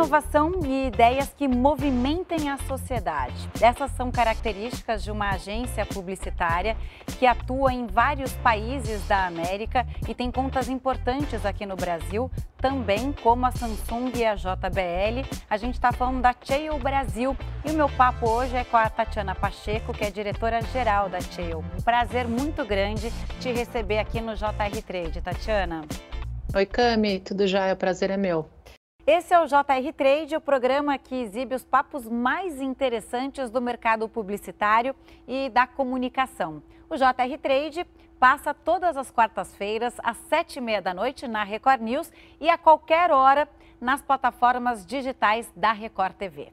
Inovação 0.00 0.60
e 0.64 0.86
ideias 0.86 1.30
que 1.36 1.46
movimentem 1.46 2.48
a 2.48 2.56
sociedade. 2.56 3.50
Essas 3.60 3.90
são 3.90 4.10
características 4.10 5.04
de 5.04 5.10
uma 5.10 5.28
agência 5.32 5.84
publicitária 5.84 6.74
que 7.18 7.26
atua 7.26 7.74
em 7.74 7.86
vários 7.86 8.32
países 8.36 9.06
da 9.06 9.26
América 9.26 9.86
e 10.08 10.14
tem 10.14 10.30
contas 10.30 10.70
importantes 10.70 11.44
aqui 11.44 11.66
no 11.66 11.76
Brasil, 11.76 12.30
também 12.56 13.12
como 13.12 13.44
a 13.44 13.50
Samsung 13.50 14.10
e 14.14 14.24
a 14.24 14.34
JBL. 14.36 15.28
A 15.50 15.58
gente 15.58 15.74
está 15.74 15.92
falando 15.92 16.22
da 16.22 16.34
Cheil 16.42 16.78
Brasil 16.78 17.36
e 17.62 17.70
o 17.70 17.74
meu 17.74 17.90
papo 17.90 18.26
hoje 18.26 18.56
é 18.56 18.64
com 18.64 18.78
a 18.78 18.88
Tatiana 18.88 19.34
Pacheco, 19.34 19.92
que 19.92 20.04
é 20.04 20.10
diretora-geral 20.10 21.10
da 21.10 21.20
Cheil. 21.20 21.62
Um 21.78 21.82
prazer 21.82 22.26
muito 22.26 22.64
grande 22.64 23.12
te 23.38 23.52
receber 23.52 23.98
aqui 23.98 24.18
no 24.22 24.34
JR 24.34 24.82
Trade. 24.86 25.20
Tatiana. 25.20 25.84
Oi, 26.54 26.64
Cami, 26.64 27.20
tudo 27.20 27.46
já? 27.46 27.70
O 27.70 27.76
prazer 27.76 28.10
é 28.10 28.16
meu. 28.16 28.48
Esse 29.06 29.32
é 29.32 29.40
o 29.40 29.46
JR 29.46 29.92
Trade, 29.96 30.36
o 30.36 30.40
programa 30.40 30.98
que 30.98 31.14
exibe 31.14 31.54
os 31.54 31.64
papos 31.64 32.06
mais 32.06 32.60
interessantes 32.60 33.50
do 33.50 33.60
mercado 33.60 34.06
publicitário 34.08 34.94
e 35.26 35.48
da 35.48 35.66
comunicação. 35.66 36.62
O 36.88 36.96
JR 36.96 37.38
Trade 37.40 37.86
passa 38.18 38.52
todas 38.52 38.98
as 38.98 39.10
quartas-feiras, 39.10 39.94
às 40.02 40.18
sete 40.28 40.58
e 40.58 40.60
meia 40.60 40.82
da 40.82 40.92
noite, 40.92 41.26
na 41.26 41.42
Record 41.42 41.80
News 41.80 42.12
e 42.38 42.50
a 42.50 42.58
qualquer 42.58 43.10
hora 43.10 43.48
nas 43.80 44.02
plataformas 44.02 44.84
digitais 44.84 45.50
da 45.56 45.72
Record 45.72 46.14
TV. 46.16 46.52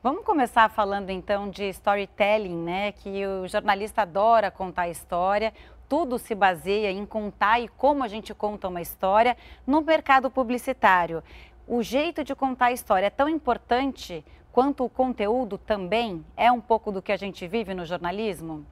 Vamos 0.00 0.24
começar 0.24 0.70
falando 0.70 1.10
então 1.10 1.50
de 1.50 1.68
storytelling, 1.70 2.62
né? 2.62 2.92
Que 2.92 3.26
o 3.26 3.48
jornalista 3.48 4.02
adora 4.02 4.52
contar 4.52 4.88
história 4.88 5.52
tudo 5.88 6.18
se 6.18 6.34
baseia 6.34 6.90
em 6.90 7.06
contar 7.06 7.60
e 7.60 7.68
como 7.68 8.02
a 8.02 8.08
gente 8.08 8.34
conta 8.34 8.68
uma 8.68 8.80
história 8.80 9.36
no 9.66 9.80
mercado 9.80 10.30
publicitário 10.30 11.22
o 11.66 11.82
jeito 11.82 12.22
de 12.22 12.34
contar 12.34 12.66
a 12.66 12.72
história 12.72 13.06
é 13.06 13.10
tão 13.10 13.28
importante 13.28 14.24
quanto 14.52 14.84
o 14.84 14.88
conteúdo 14.88 15.58
também 15.58 16.24
é 16.36 16.50
um 16.50 16.60
pouco 16.60 16.92
do 16.92 17.02
que 17.02 17.12
a 17.12 17.16
gente 17.16 17.46
vive 17.46 17.74
no 17.74 17.84
jornalismo? 17.84 18.64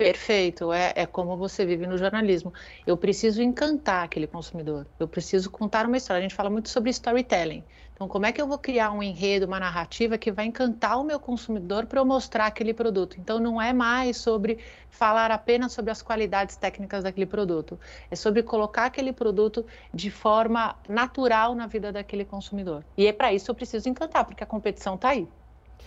Perfeito, 0.00 0.72
é, 0.72 0.94
é 0.96 1.04
como 1.04 1.36
você 1.36 1.66
vive 1.66 1.86
no 1.86 1.98
jornalismo. 1.98 2.50
Eu 2.86 2.96
preciso 2.96 3.42
encantar 3.42 4.02
aquele 4.04 4.26
consumidor, 4.26 4.86
eu 4.98 5.06
preciso 5.06 5.50
contar 5.50 5.84
uma 5.84 5.98
história. 5.98 6.20
A 6.20 6.22
gente 6.22 6.34
fala 6.34 6.48
muito 6.48 6.70
sobre 6.70 6.88
storytelling. 6.88 7.62
Então, 7.92 8.08
como 8.08 8.24
é 8.24 8.32
que 8.32 8.40
eu 8.40 8.46
vou 8.48 8.56
criar 8.56 8.92
um 8.92 9.02
enredo, 9.02 9.44
uma 9.44 9.60
narrativa 9.60 10.16
que 10.16 10.32
vai 10.32 10.46
encantar 10.46 10.98
o 10.98 11.04
meu 11.04 11.20
consumidor 11.20 11.84
para 11.84 12.00
eu 12.00 12.06
mostrar 12.06 12.46
aquele 12.46 12.72
produto? 12.72 13.20
Então, 13.20 13.38
não 13.38 13.60
é 13.60 13.74
mais 13.74 14.16
sobre 14.16 14.64
falar 14.88 15.30
apenas 15.30 15.74
sobre 15.74 15.90
as 15.90 16.00
qualidades 16.00 16.56
técnicas 16.56 17.04
daquele 17.04 17.26
produto, 17.26 17.78
é 18.10 18.16
sobre 18.16 18.42
colocar 18.42 18.86
aquele 18.86 19.12
produto 19.12 19.66
de 19.92 20.10
forma 20.10 20.80
natural 20.88 21.54
na 21.54 21.66
vida 21.66 21.92
daquele 21.92 22.24
consumidor. 22.24 22.86
E 22.96 23.06
é 23.06 23.12
para 23.12 23.34
isso 23.34 23.50
eu 23.50 23.54
preciso 23.54 23.86
encantar, 23.86 24.24
porque 24.24 24.42
a 24.42 24.46
competição 24.46 24.94
está 24.94 25.10
aí. 25.10 25.28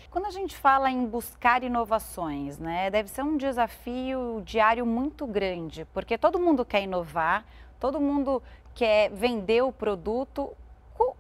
Quando 0.10 0.26
a 0.26 0.32
gente 0.32 0.56
fala 0.56 0.92
em 0.92 1.06
buscar 1.06 1.64
inovações, 1.64 2.60
né, 2.60 2.90
deve 2.90 3.10
ser 3.10 3.24
um 3.24 3.38
desafio 3.38 4.42
diário 4.46 4.86
muito 4.86 5.26
grande, 5.26 5.86
porque 5.94 6.18
todo 6.18 6.40
mundo 6.40 6.64
quer 6.64 6.84
inovar, 6.84 7.46
todo 7.80 8.00
mundo 8.00 8.42
quer 8.74 9.10
vender 9.12 9.64
o 9.64 9.72
produto. 9.72 10.56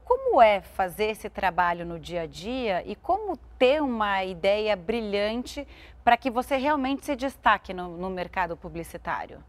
Como 0.05 0.41
é 0.41 0.61
fazer 0.61 1.05
esse 1.05 1.29
trabalho 1.29 1.85
no 1.85 1.99
dia 1.99 2.21
a 2.21 2.27
dia 2.27 2.83
e 2.85 2.95
como 2.95 3.37
ter 3.57 3.81
uma 3.81 4.23
ideia 4.23 4.75
brilhante 4.75 5.67
para 6.03 6.17
que 6.17 6.29
você 6.29 6.55
realmente 6.57 7.05
se 7.05 7.15
destaque 7.15 7.73
no, 7.73 7.97
no 7.97 8.09
mercado 8.09 8.55
publicitário? 8.55 9.43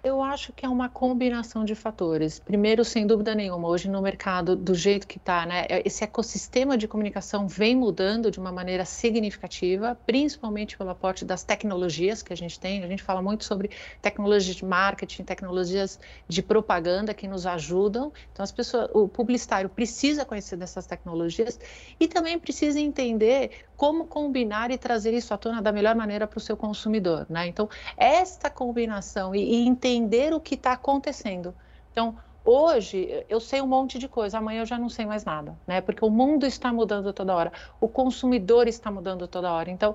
Eu 0.00 0.22
acho 0.22 0.52
que 0.52 0.64
é 0.64 0.68
uma 0.68 0.88
combinação 0.88 1.64
de 1.64 1.74
fatores. 1.74 2.38
Primeiro, 2.38 2.84
sem 2.84 3.04
dúvida 3.04 3.34
nenhuma, 3.34 3.66
hoje 3.66 3.90
no 3.90 4.00
mercado, 4.00 4.54
do 4.54 4.72
jeito 4.72 5.08
que 5.08 5.18
está, 5.18 5.44
né, 5.44 5.66
é, 5.68 5.82
esse 5.84 6.04
ecossistema 6.04 6.78
de 6.78 6.86
comunicação 6.86 7.48
vem 7.48 7.74
mudando 7.74 8.30
de 8.30 8.38
uma 8.38 8.52
maneira 8.52 8.84
significativa, 8.84 9.98
principalmente 10.06 10.78
pelo 10.78 10.90
aporte 10.90 11.24
das 11.24 11.42
tecnologias 11.42 12.22
que 12.22 12.32
a 12.32 12.36
gente 12.36 12.60
tem. 12.60 12.84
A 12.84 12.86
gente 12.86 13.02
fala 13.02 13.20
muito 13.20 13.44
sobre 13.44 13.70
tecnologias 14.00 14.54
de 14.54 14.64
marketing, 14.64 15.24
tecnologias 15.24 15.98
de 16.28 16.42
propaganda 16.44 17.12
que 17.12 17.26
nos 17.26 17.44
ajudam. 17.44 18.12
Então, 18.32 18.44
as 18.44 18.52
pessoas, 18.52 18.88
o 18.94 19.08
publicitário 19.08 19.68
precisa 19.68 20.24
conhecer 20.24 20.56
dessas 20.56 20.86
tecnologias 20.86 21.58
e 21.98 22.06
também 22.06 22.38
precisa 22.38 22.78
entender 22.78 23.66
como 23.76 24.06
combinar 24.06 24.70
e 24.70 24.78
trazer 24.78 25.12
isso 25.12 25.34
à 25.34 25.38
tona 25.38 25.60
da 25.60 25.72
melhor 25.72 25.96
maneira 25.96 26.26
para 26.26 26.38
o 26.38 26.40
seu 26.40 26.56
consumidor, 26.56 27.26
né? 27.28 27.48
Então, 27.48 27.68
esta 27.96 28.48
combinação 28.48 29.34
e, 29.34 29.40
e 29.40 29.66
entender 29.66 29.88
entender 29.98 30.32
o 30.32 30.40
que 30.40 30.54
está 30.54 30.72
acontecendo. 30.72 31.54
Então, 31.92 32.16
hoje 32.44 33.24
eu 33.28 33.40
sei 33.40 33.60
um 33.60 33.66
monte 33.66 33.98
de 33.98 34.08
coisa, 34.08 34.38
amanhã 34.38 34.62
eu 34.62 34.66
já 34.66 34.78
não 34.78 34.88
sei 34.88 35.04
mais 35.04 35.24
nada, 35.24 35.58
né? 35.66 35.80
Porque 35.80 36.04
o 36.04 36.10
mundo 36.10 36.46
está 36.46 36.72
mudando 36.72 37.12
toda 37.12 37.34
hora, 37.34 37.52
o 37.80 37.88
consumidor 37.88 38.68
está 38.68 38.90
mudando 38.90 39.26
toda 39.26 39.52
hora. 39.52 39.70
Então, 39.70 39.94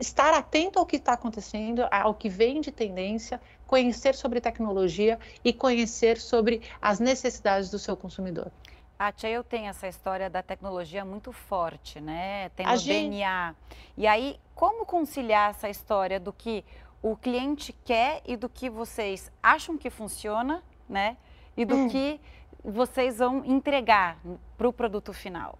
estar 0.00 0.34
atento 0.34 0.78
ao 0.78 0.86
que 0.86 0.96
está 0.96 1.12
acontecendo, 1.12 1.86
ao 1.90 2.14
que 2.14 2.28
vem 2.28 2.60
de 2.60 2.72
tendência, 2.72 3.40
conhecer 3.66 4.14
sobre 4.14 4.40
tecnologia 4.40 5.18
e 5.44 5.52
conhecer 5.52 6.18
sobre 6.18 6.62
as 6.80 6.98
necessidades 6.98 7.70
do 7.70 7.78
seu 7.78 7.96
consumidor. 7.96 8.50
A 8.98 9.12
Cheil 9.14 9.42
tem 9.42 9.68
essa 9.68 9.88
história 9.88 10.30
da 10.30 10.42
tecnologia 10.42 11.04
muito 11.04 11.32
forte, 11.32 12.00
né? 12.00 12.48
Tem 12.50 12.66
o 12.66 12.76
gente... 12.76 13.10
DNA. 13.10 13.54
E 13.96 14.06
aí, 14.06 14.38
como 14.54 14.86
conciliar 14.86 15.50
essa 15.50 15.68
história 15.68 16.18
do 16.20 16.32
que 16.32 16.64
o 17.04 17.14
cliente 17.14 17.70
quer 17.84 18.22
e 18.26 18.34
do 18.34 18.48
que 18.48 18.70
vocês 18.70 19.30
acham 19.42 19.76
que 19.76 19.90
funciona, 19.90 20.62
né? 20.88 21.18
E 21.54 21.62
do 21.66 21.76
hum. 21.76 21.88
que 21.90 22.18
vocês 22.64 23.18
vão 23.18 23.44
entregar 23.44 24.18
para 24.56 24.66
o 24.66 24.72
produto 24.72 25.12
final. 25.12 25.58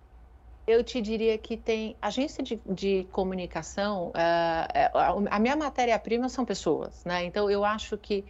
Eu 0.67 0.83
te 0.83 1.03
diria 1.03 1.37
que 1.37 1.59
tem 1.59 1.95
agência 2.01 2.43
de, 2.43 2.59
de 2.65 3.07
comunicação, 3.13 4.09
uh, 4.09 5.29
a 5.31 5.39
minha 5.39 5.55
matéria-prima 5.55 6.31
são 6.31 6.47
pessoas, 6.47 7.05
né? 7.05 7.27
Então 7.27 7.51
eu 7.51 7.63
acho 7.63 7.99
que 7.99 8.25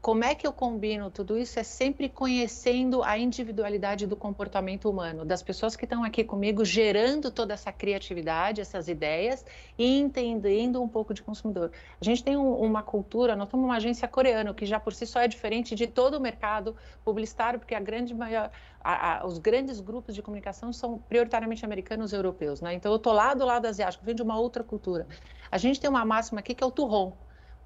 como 0.00 0.22
é 0.22 0.34
que 0.34 0.46
eu 0.46 0.52
combino 0.52 1.10
tudo 1.10 1.36
isso? 1.36 1.58
É 1.58 1.64
sempre 1.64 2.08
conhecendo 2.08 3.02
a 3.02 3.18
individualidade 3.18 4.06
do 4.06 4.14
comportamento 4.14 4.88
humano, 4.88 5.24
das 5.24 5.42
pessoas 5.42 5.74
que 5.74 5.84
estão 5.84 6.04
aqui 6.04 6.22
comigo, 6.22 6.64
gerando 6.64 7.32
toda 7.32 7.52
essa 7.52 7.72
criatividade, 7.72 8.60
essas 8.60 8.86
ideias 8.86 9.44
e 9.76 9.98
entendendo 9.98 10.80
um 10.80 10.88
pouco 10.88 11.12
de 11.12 11.20
consumidor. 11.20 11.72
A 12.00 12.04
gente 12.04 12.22
tem 12.22 12.36
um, 12.36 12.54
uma 12.54 12.82
cultura, 12.82 13.34
nós 13.34 13.48
somos 13.50 13.66
uma 13.66 13.76
agência 13.76 14.06
coreana, 14.06 14.54
que 14.54 14.64
já 14.64 14.78
por 14.78 14.94
si 14.94 15.04
só 15.04 15.20
é 15.20 15.26
diferente 15.26 15.74
de 15.74 15.86
todo 15.88 16.14
o 16.14 16.20
mercado 16.20 16.76
publicitário, 17.04 17.58
porque 17.58 17.74
a 17.74 17.80
grande 17.80 18.14
maior, 18.14 18.50
a, 18.80 19.18
a, 19.18 19.26
os 19.26 19.38
grandes 19.38 19.80
grupos 19.80 20.14
de 20.14 20.22
comunicação 20.22 20.72
são 20.72 20.98
prioritariamente 20.98 21.64
americanos 21.64 22.12
e 22.12 22.16
europeus, 22.16 22.60
né? 22.60 22.72
Então 22.72 22.92
eu 22.92 22.96
estou 22.96 23.12
lá 23.12 23.34
do 23.34 23.44
lado 23.44 23.66
asiático, 23.66 24.04
venho 24.04 24.16
de 24.16 24.22
uma 24.22 24.38
outra 24.38 24.62
cultura. 24.62 25.08
A 25.50 25.58
gente 25.58 25.80
tem 25.80 25.90
uma 25.90 26.04
máxima 26.04 26.38
aqui 26.38 26.54
que 26.54 26.62
é 26.62 26.66
o 26.66 26.70
turron 26.70 27.12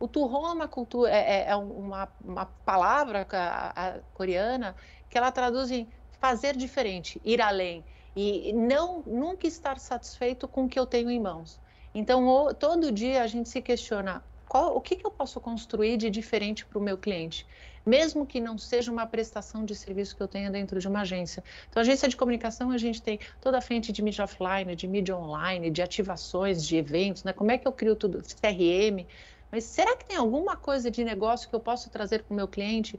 o 0.02 0.08
turron 0.08 0.48
é 0.48 0.52
uma 0.52 0.66
cultura, 0.66 1.10
é, 1.12 1.42
é, 1.42 1.50
é 1.50 1.56
uma, 1.56 2.08
uma, 2.24 2.46
palavra 2.64 3.24
a, 3.30 3.88
a 3.88 3.98
coreana 4.12 4.74
que 5.08 5.16
ela 5.16 5.30
traduz 5.30 5.70
em 5.70 5.86
fazer 6.18 6.56
diferente, 6.56 7.20
ir 7.24 7.40
além 7.40 7.84
e 8.16 8.52
não 8.52 9.04
nunca 9.06 9.46
estar 9.46 9.78
satisfeito 9.78 10.48
com 10.48 10.64
o 10.64 10.68
que 10.68 10.76
eu 10.78 10.86
tenho 10.86 11.08
em 11.08 11.20
mãos. 11.20 11.60
Então, 11.94 12.26
o, 12.26 12.52
todo 12.52 12.90
dia 12.90 13.22
a 13.22 13.28
gente 13.28 13.48
se 13.48 13.62
questiona 13.62 14.24
qual, 14.48 14.76
o 14.76 14.80
que, 14.80 14.96
que 14.96 15.06
eu 15.06 15.10
posso 15.10 15.40
construir 15.40 15.96
de 15.96 16.10
diferente 16.10 16.66
para 16.66 16.78
o 16.80 16.82
meu 16.82 16.98
cliente, 16.98 17.46
mesmo 17.86 18.26
que 18.26 18.40
não 18.40 18.58
seja 18.58 18.90
uma 18.90 19.06
prestação 19.06 19.64
de 19.64 19.74
serviço 19.74 20.16
que 20.16 20.22
eu 20.22 20.28
tenha 20.28 20.50
dentro 20.50 20.80
de 20.80 20.88
uma 20.88 21.02
agência. 21.02 21.44
Então, 21.70 21.80
agência 21.80 22.08
de 22.08 22.16
comunicação, 22.16 22.72
a 22.72 22.76
gente 22.76 23.00
tem 23.00 23.20
toda 23.40 23.58
a 23.58 23.60
frente 23.60 23.92
de 23.92 24.02
mídia 24.02 24.24
offline, 24.24 24.74
de 24.74 24.88
mídia 24.88 25.16
online, 25.16 25.70
de 25.70 25.80
ativações, 25.80 26.66
de 26.66 26.76
eventos, 26.76 27.22
né? 27.22 27.32
Como 27.32 27.52
é 27.52 27.56
que 27.56 27.68
eu 27.68 27.72
crio 27.72 27.94
tudo? 27.94 28.20
CRM. 28.20 29.06
Mas 29.52 29.64
será 29.64 29.94
que 29.94 30.06
tem 30.06 30.16
alguma 30.16 30.56
coisa 30.56 30.90
de 30.90 31.04
negócio 31.04 31.46
que 31.46 31.54
eu 31.54 31.60
posso 31.60 31.90
trazer 31.90 32.22
para 32.22 32.32
o 32.32 32.36
meu 32.36 32.48
cliente? 32.48 32.98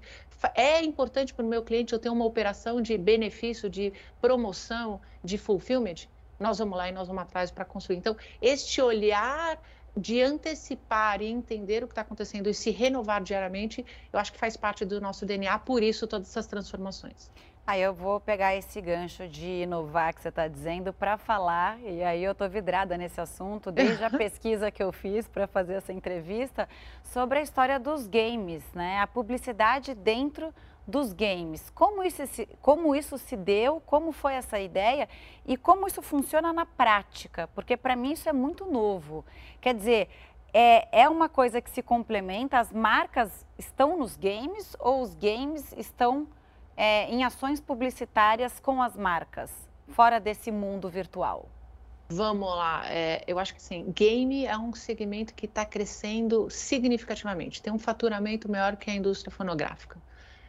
É 0.53 0.83
importante 0.83 1.33
para 1.33 1.43
o 1.43 1.47
meu 1.47 1.63
cliente 1.63 1.93
eu 1.93 1.99
ter 1.99 2.09
uma 2.09 2.25
operação 2.25 2.79
de 2.79 2.95
benefício, 2.95 3.67
de 3.67 3.91
promoção, 4.21 5.01
de 5.23 5.39
fulfillment? 5.39 6.07
Nós 6.39 6.59
vamos 6.59 6.77
lá 6.77 6.87
e 6.89 6.91
nós 6.91 7.07
vamos 7.07 7.23
atrás 7.23 7.49
para 7.49 7.65
construir. 7.65 7.97
Então, 7.97 8.15
este 8.39 8.79
olhar 8.81 9.59
de 9.97 10.21
antecipar 10.21 11.23
e 11.23 11.25
entender 11.25 11.83
o 11.83 11.87
que 11.87 11.93
está 11.93 12.01
acontecendo 12.01 12.47
e 12.47 12.53
se 12.53 12.69
renovar 12.69 13.23
diariamente, 13.23 13.83
eu 14.11 14.19
acho 14.19 14.31
que 14.31 14.39
faz 14.39 14.55
parte 14.55 14.85
do 14.85 15.01
nosso 15.01 15.25
DNA, 15.25 15.57
por 15.59 15.81
isso 15.81 16.05
todas 16.05 16.29
essas 16.29 16.45
transformações. 16.45 17.31
Aí 17.65 17.81
eu 17.81 17.93
vou 17.93 18.19
pegar 18.19 18.53
esse 18.53 18.81
gancho 18.81 19.25
de 19.25 19.63
inovar 19.63 20.13
que 20.13 20.21
você 20.21 20.27
está 20.27 20.49
dizendo 20.49 20.91
para 20.91 21.17
falar, 21.17 21.79
e 21.79 22.03
aí 22.03 22.21
eu 22.21 22.33
estou 22.33 22.49
vidrada 22.49 22.97
nesse 22.97 23.21
assunto, 23.21 23.71
desde 23.71 24.03
a 24.03 24.09
pesquisa 24.11 24.69
que 24.69 24.83
eu 24.83 24.91
fiz 24.91 25.29
para 25.29 25.47
fazer 25.47 25.75
essa 25.75 25.93
entrevista, 25.93 26.67
sobre 27.05 27.39
a 27.39 27.41
história 27.41 27.79
dos 27.79 28.05
games, 28.05 28.65
né? 28.73 28.99
A 28.99 29.07
publicidade 29.07 29.95
dentro 29.95 30.53
dos 30.85 31.13
games. 31.13 31.69
Como 31.69 32.03
isso, 32.03 32.27
se, 32.27 32.45
como 32.61 32.93
isso 32.93 33.17
se 33.17 33.37
deu, 33.37 33.81
como 33.85 34.11
foi 34.11 34.33
essa 34.33 34.59
ideia 34.59 35.07
e 35.45 35.55
como 35.55 35.87
isso 35.87 36.01
funciona 36.01 36.51
na 36.51 36.65
prática, 36.65 37.47
porque 37.55 37.77
para 37.77 37.95
mim 37.95 38.11
isso 38.11 38.27
é 38.27 38.33
muito 38.33 38.65
novo. 38.65 39.23
Quer 39.61 39.73
dizer, 39.73 40.09
é, 40.53 41.03
é 41.03 41.07
uma 41.07 41.29
coisa 41.29 41.61
que 41.61 41.69
se 41.69 41.81
complementa, 41.81 42.59
as 42.59 42.73
marcas 42.73 43.45
estão 43.57 43.97
nos 43.97 44.17
games 44.17 44.75
ou 44.81 45.01
os 45.01 45.15
games 45.15 45.73
estão 45.77 46.27
é, 46.75 47.05
em 47.09 47.23
ações 47.23 47.59
publicitárias 47.59 48.59
com 48.59 48.81
as 48.81 48.95
marcas? 48.95 49.51
fora 49.93 50.19
desse 50.19 50.51
mundo 50.51 50.89
virtual? 50.89 51.47
Vamos 52.09 52.49
lá, 52.49 52.83
é, 52.87 53.23
eu 53.25 53.39
acho 53.39 53.55
que 53.55 53.61
sim. 53.61 53.91
Game 53.95 54.45
é 54.45 54.57
um 54.57 54.73
segmento 54.73 55.33
que 55.33 55.45
está 55.45 55.65
crescendo 55.65 56.49
significativamente. 56.49 57.61
Tem 57.61 57.71
um 57.71 57.79
faturamento 57.79 58.51
maior 58.51 58.75
que 58.75 58.91
a 58.91 58.93
indústria 58.93 59.31
fonográfica. 59.31 59.97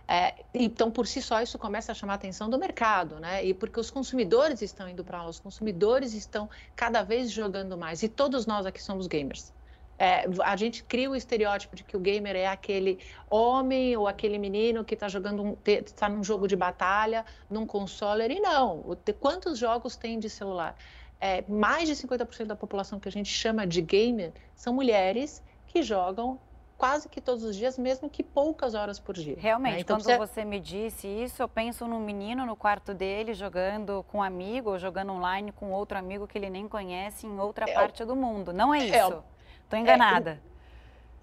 É, 0.07 0.35
então, 0.53 0.91
por 0.91 1.07
si 1.07 1.23
só, 1.23 1.41
isso 1.41 1.59
começa 1.59 1.93
a 1.93 1.95
chamar 1.95 2.15
a 2.15 2.17
atenção 2.17 2.51
do 2.51 2.59
mercado, 2.59 3.19
né? 3.19 3.43
E 3.43 3.55
porque 3.55 3.81
os 3.81 3.91
consumidores 3.91 4.61
estão 4.61 4.87
indo 4.87 5.03
para 5.03 5.23
lá, 5.23 5.29
os 5.29 5.41
consumidores 5.41 6.13
estão 6.13 6.51
cada 6.77 7.03
vez 7.03 7.31
jogando 7.31 7.79
mais. 7.79 8.03
E 8.03 8.09
todos 8.09 8.45
nós 8.45 8.67
aqui 8.67 8.83
somos 8.83 9.07
gamers. 9.07 9.54
É, 9.99 10.25
a 10.43 10.57
gente 10.57 10.83
cria 10.83 11.11
o 11.11 11.15
estereótipo 11.15 11.77
de 11.77 11.85
que 11.85 11.97
o 11.97 12.01
gamer 12.01 12.35
é 12.35 12.47
aquele 12.47 12.99
homem 13.31 13.97
ou 13.97 14.09
aquele 14.09 14.39
menino 14.39 14.85
que 14.85 14.95
está 14.95 15.09
jogando, 15.09 15.57
está 15.65 16.09
num 16.09 16.25
jogo 16.25 16.49
de 16.49 16.57
batalha, 16.57 17.25
num 17.49 17.67
console, 17.67 18.25
e 18.25 18.41
não. 18.41 18.97
Quantos 19.21 19.59
jogos 19.59 19.97
tem 19.97 20.19
de 20.19 20.29
celular? 20.29 20.77
É, 21.21 21.45
mais 21.49 21.89
de 21.89 21.95
50% 21.95 22.47
da 22.47 22.57
população 22.57 22.99
que 22.99 23.09
a 23.09 23.13
gente 23.13 23.31
chama 23.31 23.67
de 23.67 23.81
gamer 23.81 24.33
são 24.55 24.75
mulheres 24.75 25.43
que 25.67 25.83
jogam 25.83 26.39
quase 26.77 27.09
que 27.09 27.21
todos 27.21 27.45
os 27.45 27.57
dias, 27.57 27.79
mesmo 27.79 28.11
que 28.11 28.23
poucas 28.23 28.75
horas 28.75 28.99
por 28.99 29.15
dia. 29.15 29.37
Realmente, 29.39 29.75
né? 29.75 29.81
então, 29.81 29.97
quando 29.97 30.05
você... 30.05 30.19
você 30.19 30.45
me 30.45 30.61
disse 30.61 31.07
isso, 31.07 31.41
eu 31.41 31.49
penso 31.49 31.87
num 31.87 32.01
menino 32.01 32.45
no 32.45 32.57
quarto 32.57 32.93
dele 32.93 33.33
jogando 33.33 34.05
com 34.09 34.19
um 34.19 34.23
amigo 34.23 34.71
ou 34.71 34.79
jogando 34.79 35.13
online 35.13 35.53
com 35.53 35.73
outro 35.73 35.97
amigo 35.97 36.27
que 36.27 36.37
ele 36.37 36.51
nem 36.51 36.69
conhece 36.69 37.27
em 37.27 37.39
outra 37.39 37.65
é, 37.69 37.73
parte 37.73 38.05
do 38.05 38.17
mundo. 38.17 38.53
Não 38.53 38.75
é, 38.75 38.81
é 38.81 38.85
isso? 38.87 39.25
Estou 39.65 39.79
enganada. 39.79 40.41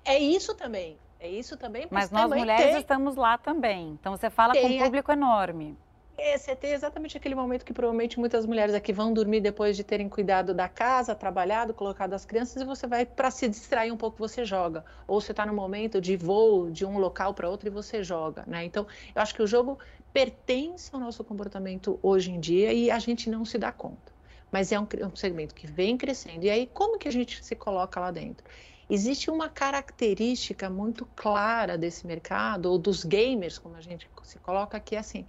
É, 0.04 0.16
é, 0.16 0.20
isso 0.20 0.54
também. 0.56 0.98
É 1.20 1.30
isso 1.30 1.56
também. 1.56 1.88
Mas 1.90 2.10
nós 2.10 2.30
mulheres 2.30 2.66
tem... 2.66 2.78
estamos 2.80 3.16
lá 3.16 3.38
também. 3.38 3.98
Então 4.00 4.16
você 4.16 4.30
fala 4.30 4.54
tem 4.54 4.64
com 4.64 4.76
um 4.76 4.80
público 4.86 5.12
enorme. 5.12 5.78
É, 6.18 6.38
você 6.38 6.56
tem 6.56 6.72
exatamente 6.74 7.18
aquele 7.18 7.34
momento 7.34 7.66
que 7.66 7.74
provavelmente 7.74 8.20
muitas 8.20 8.46
mulheres 8.46 8.76
aqui 8.76 8.94
vão 8.94 9.12
dormir 9.12 9.42
depois 9.42 9.76
de 9.76 9.84
terem 9.84 10.08
cuidado 10.08 10.54
da 10.54 10.70
casa, 10.70 11.16
trabalhado, 11.16 11.74
colocado 11.74 12.14
as 12.14 12.26
crianças, 12.26 12.62
e 12.62 12.66
você 12.66 12.86
vai, 12.86 13.08
para 13.08 13.32
se 13.32 13.48
distrair 13.48 13.92
um 13.92 13.98
pouco, 13.98 14.20
você 14.20 14.46
joga. 14.46 14.86
Ou 15.08 15.20
você 15.20 15.32
está 15.32 15.48
no 15.48 15.54
momento 15.54 16.00
de 16.00 16.16
voo 16.16 16.70
de 16.70 16.86
um 16.86 17.00
local 17.00 17.34
para 17.34 17.50
outro 17.50 17.68
e 17.68 17.72
você 17.72 18.04
joga. 18.04 18.44
Né? 18.46 18.64
Então, 18.66 18.86
eu 19.16 19.22
acho 19.22 19.34
que 19.34 19.42
o 19.42 19.48
jogo 19.48 19.80
pertence 20.14 20.92
ao 20.94 21.00
nosso 21.00 21.24
comportamento 21.24 22.00
hoje 22.04 22.32
em 22.32 22.40
dia 22.40 22.72
e 22.72 22.92
a 22.92 23.00
gente 23.00 23.28
não 23.28 23.44
se 23.44 23.58
dá 23.58 23.72
conta. 23.72 24.12
Mas 24.52 24.72
é 24.72 24.80
um, 24.80 24.88
é 25.00 25.06
um 25.06 25.16
segmento 25.16 25.56
que 25.56 25.66
vem 25.66 25.98
crescendo. 25.98 26.44
E 26.46 26.50
aí, 26.50 26.68
como 26.68 27.00
que 27.00 27.08
a 27.08 27.12
gente 27.12 27.44
se 27.44 27.56
coloca 27.56 28.00
lá 28.00 28.12
dentro? 28.12 28.46
Existe 28.90 29.32
uma 29.32 29.50
característica 29.50 30.70
muito 30.70 31.06
clara 31.16 31.78
desse 31.78 32.06
mercado, 32.06 32.66
ou 32.66 32.78
dos 32.78 33.06
gamers, 33.06 33.58
como 33.58 33.76
a 33.76 33.82
gente 33.82 34.10
se 34.24 34.38
coloca 34.40 34.76
aqui, 34.78 34.98
assim, 34.98 35.26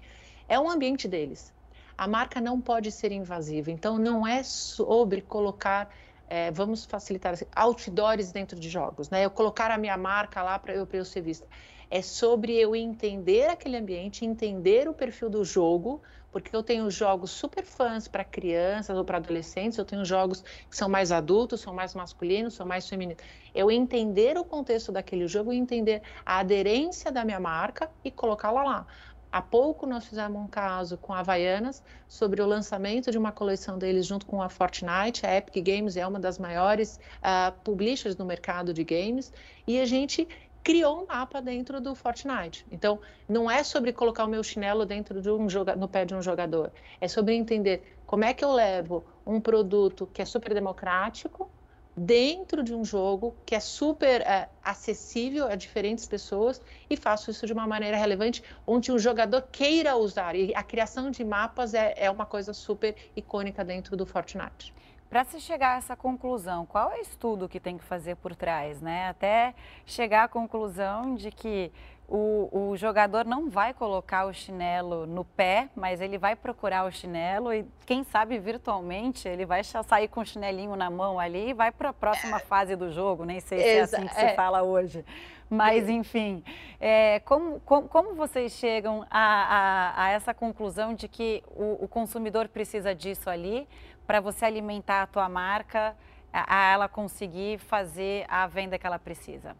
é 0.49 0.59
o 0.59 0.69
ambiente 0.69 1.07
deles. 1.07 1.55
A 1.97 2.09
marca 2.09 2.41
não 2.41 2.61
pode 2.61 2.91
ser 2.91 3.13
invasiva, 3.13 3.71
então 3.71 3.99
não 3.99 4.27
é 4.27 4.43
sobre 4.43 5.23
colocar, 5.23 5.95
é, 6.27 6.51
vamos 6.51 6.85
facilitar 6.85 7.35
assim, 7.35 7.47
outdoors 7.55 8.33
dentro 8.33 8.59
de 8.59 8.69
jogos, 8.69 9.09
né? 9.11 9.25
Eu 9.25 9.31
colocar 9.31 9.71
a 9.71 9.79
minha 9.79 9.97
marca 9.97 10.43
lá 10.43 10.59
para 10.59 10.75
eu, 10.75 10.89
eu 10.93 11.05
ser 11.05 11.21
vista. 11.21 11.47
É 11.94 12.00
sobre 12.00 12.55
eu 12.55 12.75
entender 12.75 13.50
aquele 13.50 13.77
ambiente, 13.77 14.25
entender 14.25 14.89
o 14.89 14.94
perfil 14.94 15.29
do 15.29 15.44
jogo, 15.44 16.00
porque 16.31 16.56
eu 16.56 16.62
tenho 16.62 16.91
jogos 16.91 17.31
super 17.31 17.67
fãs 17.67 18.09
para 18.09 18.25
crianças 18.25 18.97
ou 18.97 19.05
para 19.05 19.19
adolescentes, 19.19 19.77
eu 19.77 19.85
tenho 19.85 20.03
jogos 20.03 20.41
que 20.41 20.75
são 20.75 20.89
mais 20.89 21.12
adultos, 21.12 21.61
são 21.61 21.75
mais 21.75 21.94
masculinos, 21.94 22.55
são 22.55 22.65
mais 22.65 22.89
femininos. 22.89 23.23
Eu 23.55 23.71
entender 23.71 24.39
o 24.39 24.44
contexto 24.44 24.91
daquele 24.91 25.29
jogo 25.29 25.53
entender 25.53 26.00
a 26.25 26.39
aderência 26.39 27.12
da 27.12 27.27
minha 27.27 27.39
marca 27.39 27.91
e 28.03 28.11
colocá-la 28.11 28.65
lá. 28.65 28.87
Há 29.31 29.43
pouco 29.43 29.87
nós 29.87 30.06
fizemos 30.06 30.41
um 30.41 30.47
caso 30.47 30.97
com 30.97 31.12
a 31.12 31.21
Havaianas 31.21 31.83
sobre 32.09 32.41
o 32.41 32.47
lançamento 32.47 33.11
de 33.11 33.19
uma 33.19 33.33
coleção 33.33 33.79
deles 33.79 34.06
junto 34.06 34.25
com 34.25 34.41
a 34.41 34.49
Fortnite. 34.49 35.27
A 35.27 35.37
Epic 35.37 35.62
Games 35.62 35.99
é 35.99 36.06
uma 36.06 36.19
das 36.19 36.39
maiores 36.39 36.99
uh, 37.19 37.53
publishers 37.62 38.17
no 38.17 38.25
mercado 38.25 38.73
de 38.73 38.83
games 38.83 39.31
e 39.67 39.79
a 39.79 39.85
gente 39.85 40.27
criou 40.62 41.03
um 41.03 41.06
mapa 41.06 41.41
dentro 41.41 41.81
do 41.81 41.94
Fortnite. 41.94 42.64
Então, 42.70 43.00
não 43.29 43.50
é 43.50 43.64
sobre 43.64 43.93
colocar 43.93 44.25
o 44.25 44.29
meu 44.29 44.43
chinelo 44.43 44.87
dentro 44.87 45.20
de 45.20 45.31
um 45.31 45.47
no 45.76 45.88
pé 45.88 46.05
de 46.05 46.14
um 46.14 46.23
jogador. 46.23 46.73
É 47.00 47.09
sobre 47.09 47.35
entender 47.35 47.97
como 48.06 48.25
é 48.25 48.32
que 48.32 48.44
eu 48.44 48.53
levo 48.53 49.05
um 49.26 49.41
produto 49.41 50.09
que 50.12 50.23
é 50.23 50.25
super 50.25 50.55
democrático 50.55 51.50
dentro 51.97 52.62
de 52.62 52.75
um 52.75 52.85
jogo 52.85 53.37
que 53.44 53.55
é 53.55 53.61
super 53.61 54.23
é, 54.23 54.49
acessível 54.64 55.47
a 55.47 55.55
diferentes 55.55 56.06
pessoas 56.06 56.61
e 56.88 56.97
faço 56.97 57.31
isso 57.31 57.47
de 57.47 57.53
uma 57.53 57.67
maneira 57.67 57.97
relevante, 57.97 58.43
onde 58.67 58.91
o 58.91 58.99
jogador 58.99 59.43
queira 59.53 59.97
usar. 59.97 60.35
E 60.35 60.55
a 60.55 60.62
criação 60.62 61.11
de 61.11 61.23
mapas 61.23 61.75
é, 61.75 61.94
é 61.97 62.11
uma 62.11 62.25
coisa 62.25 62.55
super 62.55 62.97
icônica 63.15 63.65
dentro 63.65 63.97
do 63.97 64.06
Fortnite. 64.06 64.73
Para 65.12 65.25
se 65.25 65.38
chegar 65.41 65.75
a 65.75 65.76
essa 65.76 65.94
conclusão, 65.94 66.64
qual 66.64 66.91
é 66.91 66.94
o 66.94 67.03
estudo 67.03 67.47
que 67.47 67.61
tem 67.61 67.76
que 67.76 67.85
fazer 67.85 68.17
por 68.17 68.35
trás, 68.35 68.81
né? 68.81 69.11
Até 69.11 69.55
chegar 69.85 70.25
à 70.25 70.29
conclusão 70.29 71.14
de 71.14 71.31
que 71.31 71.70
o, 72.09 72.70
o, 72.70 72.76
jogador 72.79 73.26
não 73.26 73.50
vai 73.50 73.75
colocar 73.75 74.25
o 74.25 74.32
chinelo 74.32 75.06
no 75.06 75.23
pé, 75.23 75.69
mas 75.76 76.00
ele 76.00 76.17
vai 76.17 76.35
procurar 76.35 76.87
o 76.87 76.91
chinelo 76.91 77.53
e, 77.53 77.67
quem 77.85 78.05
sabe, 78.05 78.38
virtualmente, 78.38 79.29
ele 79.29 79.44
vai 79.44 79.62
sair 79.62 80.09
com 80.09 80.20
o 80.20 80.25
chinelinho 80.25 80.75
na 80.76 80.88
mão 80.88 81.20
ali 81.20 81.50
e 81.50 81.53
vai 81.53 81.70
para 81.70 81.91
a 81.91 81.93
próxima 81.93 82.38
fase 82.38 82.75
do 82.75 82.91
jogo. 82.91 83.26
Nem 83.26 83.38
sei 83.38 83.58
se 83.58 83.69
é 83.69 83.81
assim 83.82 84.06
que 84.06 84.15
se 84.15 84.25
é. 84.25 84.35
fala 84.35 84.62
hoje. 84.62 85.05
Mas, 85.50 85.87
enfim, 85.91 86.43
é, 86.81 87.20
como, 87.26 87.61
como, 87.61 87.87
como, 87.87 88.15
vocês 88.15 88.53
chegam 88.53 89.05
a, 89.11 89.20
a, 89.20 90.05
a, 90.05 90.11
essa 90.12 90.32
conclusão 90.32 90.94
de 90.94 91.06
que 91.06 91.43
o, 91.55 91.85
o 91.85 91.88
consumidor 91.88 92.49
precisa 92.49 92.94
disso 92.94 93.29
ali 93.29 93.69
para 94.07 94.21
você 94.21 94.45
alimentar 94.45 95.03
a 95.03 95.07
tua 95.07 95.29
marca, 95.29 95.97
a, 96.33 96.73
ela 96.73 96.89
conseguir 96.89 97.59
fazer 97.59 98.25
a 98.29 98.47
venda 98.47 98.79
que 98.79 98.87
ela 98.87 98.99
precisa? 98.99 99.57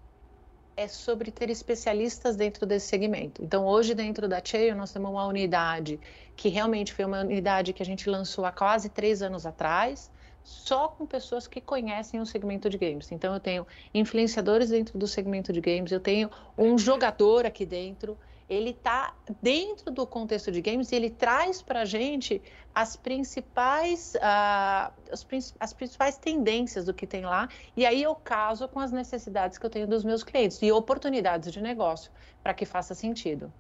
é 0.77 0.89
sobre 0.89 1.31
ter 1.31 1.51
especialistas 1.51 2.37
dentro 2.37 2.67
desse 2.67 2.87
segmento. 2.87 3.43
Então, 3.43 3.67
hoje, 3.67 3.95
dentro 3.95 4.27
da 4.27 4.41
Cheio, 4.43 4.75
nós 4.75 4.93
temos 4.93 5.11
uma 5.11 5.27
unidade 5.27 6.01
que 6.35 6.49
realmente 6.49 6.93
foi 6.93 7.05
uma 7.05 7.21
unidade 7.21 7.73
que 7.73 7.83
a 7.83 7.87
gente 7.87 8.09
lançou 8.09 8.45
há 8.45 8.53
quase 8.53 8.89
três 8.89 9.23
anos 9.23 9.45
atrás, 9.45 10.11
só 10.43 10.89
com 10.89 11.07
pessoas 11.07 11.47
que 11.47 11.61
conhecem 11.61 12.21
o 12.21 12.27
segmento 12.27 12.69
de 12.69 12.79
games. 12.79 13.13
Então, 13.13 13.35
eu 13.35 13.41
tenho 13.41 13.67
influenciadores 13.93 14.71
dentro 14.71 14.99
do 14.99 15.07
segmento 15.07 15.53
de 15.53 15.61
games, 15.61 15.93
eu 15.93 16.01
tenho 16.01 16.31
um 16.57 16.77
jogador 16.79 17.45
aqui 17.47 17.67
dentro, 17.67 18.17
ele 18.49 18.71
está 18.71 19.15
dentro 19.41 19.91
do 19.91 20.07
contexto 20.07 20.51
de 20.51 20.61
games 20.61 20.93
e 20.93 20.97
ele 20.97 21.11
traz 21.11 21.63
para 21.63 21.83
a 21.83 21.85
gente 21.85 22.43
as 22.75 22.97
principais, 22.97 24.15
uh, 24.17 24.93
as, 25.11 25.27
as, 25.61 25.73
principais 25.73 26.17
tendências 26.17 26.87
do 26.87 26.95
que 26.95 27.07
tem 27.07 27.25
lá, 27.25 27.49
e 27.77 27.85
aí 27.85 28.03
eu 28.03 28.15
caso 28.15 28.67
com 28.69 28.81
as 28.81 28.91
necessidades 28.91 29.59
que 29.59 29.67
eu 29.67 29.71
tenho 29.71 29.87
dos 29.87 30.05
meus 30.05 30.25
clientes 30.25 30.61
e 30.63 30.73
oportunidades 30.73 31.53
de 31.53 31.61
negócio 31.61 32.11
para 32.43 32.55
que 32.55 32.65
faça 32.65 32.95
sentido 32.95 33.53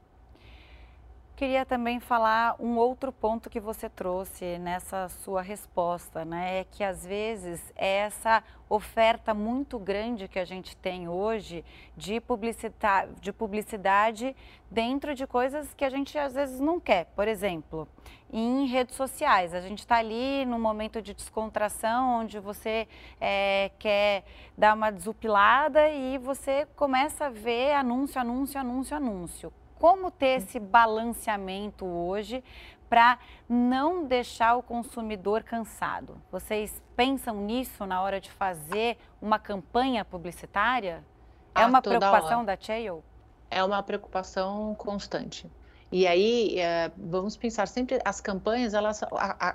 queria 1.43 1.67
também 1.67 1.99
falar 1.99 2.55
um 2.61 2.77
outro 2.77 3.11
ponto 3.11 3.51
que 3.51 3.59
você 3.59 3.89
trouxe 3.89 4.59
nessa 4.59 5.09
sua 5.09 5.43
resposta, 5.43 6.25
né? 6.25 6.61
É 6.61 6.65
que 6.65 6.85
às 6.85 7.05
vezes 7.05 7.61
é 7.75 7.97
essa 7.97 8.45
oferta 8.69 9.35
muito 9.35 9.77
grande 9.77 10.29
que 10.29 10.39
a 10.39 10.45
gente 10.45 10.77
tem 10.77 11.09
hoje 11.09 11.65
de 11.97 12.21
publicidade, 12.21 13.11
de 13.21 13.33
publicidade 13.33 14.37
dentro 14.71 15.17
de 15.17 15.27
coisas 15.27 15.75
que 15.75 15.85
a 15.85 15.91
gente 15.91 16.17
às 16.17 16.35
vezes 16.35 16.61
não 16.61 16.79
quer. 16.79 17.07
Por 17.07 17.27
exemplo, 17.27 17.89
em 18.33 18.67
redes 18.69 18.95
sociais, 18.95 19.53
a 19.53 19.61
gente 19.61 19.81
está 19.81 19.97
ali 19.97 20.45
no 20.45 20.61
momento 20.61 21.03
de 21.03 21.13
descontração, 21.13 22.21
onde 22.21 22.39
você 22.39 22.87
é, 23.21 23.73
quer 23.81 24.23
dar 24.57 24.77
uma 24.77 24.93
desupilada 24.93 25.89
e 25.89 26.19
você 26.19 26.69
começa 26.77 27.27
a 27.27 27.31
ver 27.31 27.73
anúncio, 27.73 28.21
anúncio, 28.21 28.61
anúncio, 28.61 28.97
anúncio 28.97 29.53
como 29.83 30.13
ter 30.13 30.39
esse 30.39 30.61
balanceamento 30.61 31.85
hoje 31.85 32.45
para 32.89 33.19
não 33.49 34.05
deixar 34.05 34.55
o 34.55 34.63
consumidor 34.63 35.43
cansado? 35.43 36.23
Vocês 36.31 36.81
pensam 36.95 37.35
nisso 37.41 37.85
na 37.85 38.01
hora 38.01 38.21
de 38.21 38.31
fazer 38.31 38.97
uma 39.21 39.41
campanha 39.41 40.05
publicitária? 40.05 41.05
É 41.53 41.63
ah, 41.63 41.67
uma 41.67 41.83
preocupação 41.83 42.45
da 42.45 42.57
Chayo? 42.57 43.03
É 43.51 43.65
uma 43.65 43.83
preocupação 43.83 44.73
constante. 44.77 45.51
E 45.93 46.07
aí, 46.07 46.59
é, 46.59 46.91
vamos 46.97 47.37
pensar 47.37 47.69
sempre, 47.69 48.01
as 48.03 48.19
campanhas, 48.19 48.73
elas, 48.73 49.03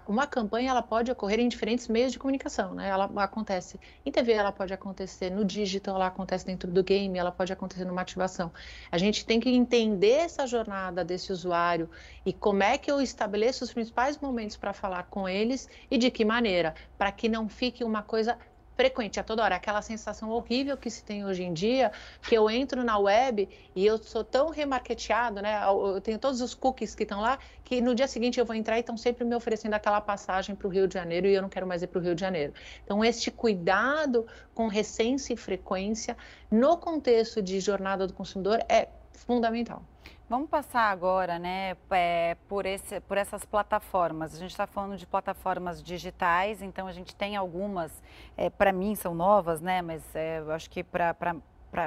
uma 0.08 0.28
campanha 0.28 0.70
ela 0.70 0.84
pode 0.84 1.12
ocorrer 1.12 1.40
em 1.40 1.48
diferentes 1.48 1.88
meios 1.88 2.12
de 2.12 2.20
comunicação, 2.20 2.76
né? 2.76 2.88
Ela 2.90 3.10
acontece 3.24 3.80
em 4.06 4.12
TV, 4.12 4.34
ela 4.34 4.52
pode 4.52 4.72
acontecer 4.72 5.32
no 5.32 5.44
digital, 5.44 5.96
ela 5.96 6.06
acontece 6.06 6.46
dentro 6.46 6.72
do 6.72 6.84
game, 6.84 7.18
ela 7.18 7.32
pode 7.32 7.52
acontecer 7.52 7.86
numa 7.86 8.02
ativação. 8.02 8.52
A 8.92 9.00
gente 9.00 9.26
tem 9.26 9.40
que 9.40 9.50
entender 9.50 10.12
essa 10.12 10.46
jornada 10.46 11.04
desse 11.04 11.32
usuário 11.32 11.90
e 12.24 12.32
como 12.32 12.62
é 12.62 12.78
que 12.78 12.92
eu 12.92 13.02
estabeleço 13.02 13.64
os 13.64 13.74
principais 13.74 14.20
momentos 14.20 14.58
para 14.58 14.74
falar 14.74 15.08
com 15.10 15.28
eles 15.28 15.68
e 15.90 15.98
de 15.98 16.12
que 16.12 16.24
maneira, 16.24 16.76
para 17.00 17.12
que 17.12 17.28
não 17.28 17.50
fique 17.50 17.84
uma 17.84 18.04
coisa 18.04 18.38
frequente, 18.78 19.20
a 19.20 19.24
toda 19.24 19.44
hora. 19.44 19.56
Aquela 19.56 19.82
sensação 19.82 20.30
horrível 20.30 20.78
que 20.78 20.90
se 20.90 21.04
tem 21.04 21.26
hoje 21.26 21.44
em 21.44 21.52
dia, 21.52 21.92
que 22.22 22.36
eu 22.36 22.48
entro 22.48 22.84
na 22.84 22.98
web 23.00 23.50
e 23.76 23.84
eu 23.84 23.98
sou 23.98 24.24
tão 24.24 24.50
remarketeado, 24.50 25.42
né? 25.42 25.60
Eu 25.66 26.00
tenho 26.00 26.20
todos 26.20 26.42
os 26.42 26.54
cookies 26.54 26.94
que 26.94 27.02
estão 27.02 27.20
lá, 27.20 27.40
que 27.64 27.82
no 27.82 27.96
dia 27.96 28.08
seguinte 28.08 28.40
eu 28.40 28.46
vou 28.46 28.56
entrar 28.56 28.78
e 28.78 28.82
estão 28.82 28.96
sempre 28.96 29.26
me 29.26 29.36
oferecendo 29.36 29.74
aquela 29.74 30.00
passagem 30.00 30.56
para 30.56 30.68
o 30.68 30.70
Rio 30.70 30.88
de 30.88 30.94
Janeiro 30.94 31.26
e 31.26 31.34
eu 31.34 31.42
não 31.42 31.50
quero 31.50 31.66
mais 31.66 31.82
ir 31.82 31.88
para 31.88 32.00
o 32.00 32.02
Rio 32.04 32.14
de 32.14 32.22
Janeiro. 32.22 32.54
Então, 32.84 33.04
este 33.04 33.32
cuidado 33.32 34.28
com 34.54 34.68
recência 34.68 35.34
e 35.34 35.38
frequência 35.38 36.16
no 36.52 36.78
contexto 36.78 37.42
de 37.42 37.60
jornada 37.60 38.06
do 38.06 38.14
consumidor 38.14 38.64
é 38.70 38.90
fundamental. 39.12 39.82
Vamos 40.30 40.50
passar 40.50 40.92
agora, 40.92 41.40
né, 41.40 41.78
é, 41.90 42.36
por, 42.50 42.66
esse, 42.66 43.00
por 43.00 43.18
essas 43.18 43.46
plataformas. 43.46 44.36
A 44.36 44.38
gente 44.38 44.52
está 44.52 44.68
falando 44.68 44.98
de 44.98 45.08
plataformas 45.08 45.82
digitais, 45.82 46.62
então 46.62 46.86
a 46.86 46.92
gente 46.92 47.16
tem 47.16 47.38
algumas, 47.38 48.04
é, 48.36 48.50
para 48.50 48.74
mim 48.74 48.94
são 48.94 49.16
novas, 49.16 49.62
né, 49.62 49.82
mas 49.82 50.04
é, 50.14 50.40
eu 50.40 50.52
acho 50.52 50.70
que 50.70 50.84
para 50.84 51.34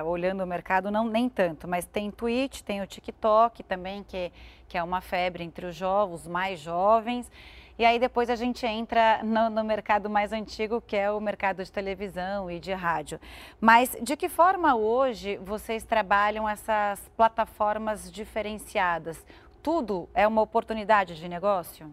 olhando 0.06 0.42
o 0.42 0.47
mercado 0.47 0.90
não 0.90 1.06
nem 1.06 1.28
tanto, 1.28 1.68
mas 1.68 1.85
tem 1.85 2.11
Twitch, 2.11 2.62
tem 2.62 2.80
o 2.80 2.87
TikTok 2.87 3.62
também, 3.62 4.02
que, 4.04 4.32
que 4.66 4.78
é 4.78 4.82
uma 4.82 5.02
febre 5.02 5.44
entre 5.44 5.66
os 5.66 5.76
jovens, 5.76 6.26
mais 6.26 6.61
jovens. 6.61 7.30
E 7.80 7.84
aí 7.87 7.99
depois 7.99 8.28
a 8.28 8.37
gente 8.37 8.66
entra 8.66 9.22
no, 9.25 9.49
no, 9.49 9.64
mercado 9.64 10.10
mais 10.10 10.34
antigo, 10.34 10.82
que 10.82 10.94
é 10.94 11.10
o 11.10 11.18
mercado 11.18 11.64
de 11.64 11.72
televisão 11.72 12.50
e 12.50 12.60
de 12.60 12.75
rádio. 12.75 13.18
Mas 13.58 13.96
de 14.02 14.18
que 14.18 14.28
forma 14.28 14.76
hoje 14.76 15.38
vocês 15.38 15.82
trabalham 15.82 16.46
essas 16.46 17.00
plataformas 17.16 18.12
diferenciadas? 18.12 19.25
Tudo 19.62 20.10
é 20.12 20.28
uma 20.28 20.42
oportunidade 20.42 21.16
de 21.16 21.26
negócio? 21.26 21.90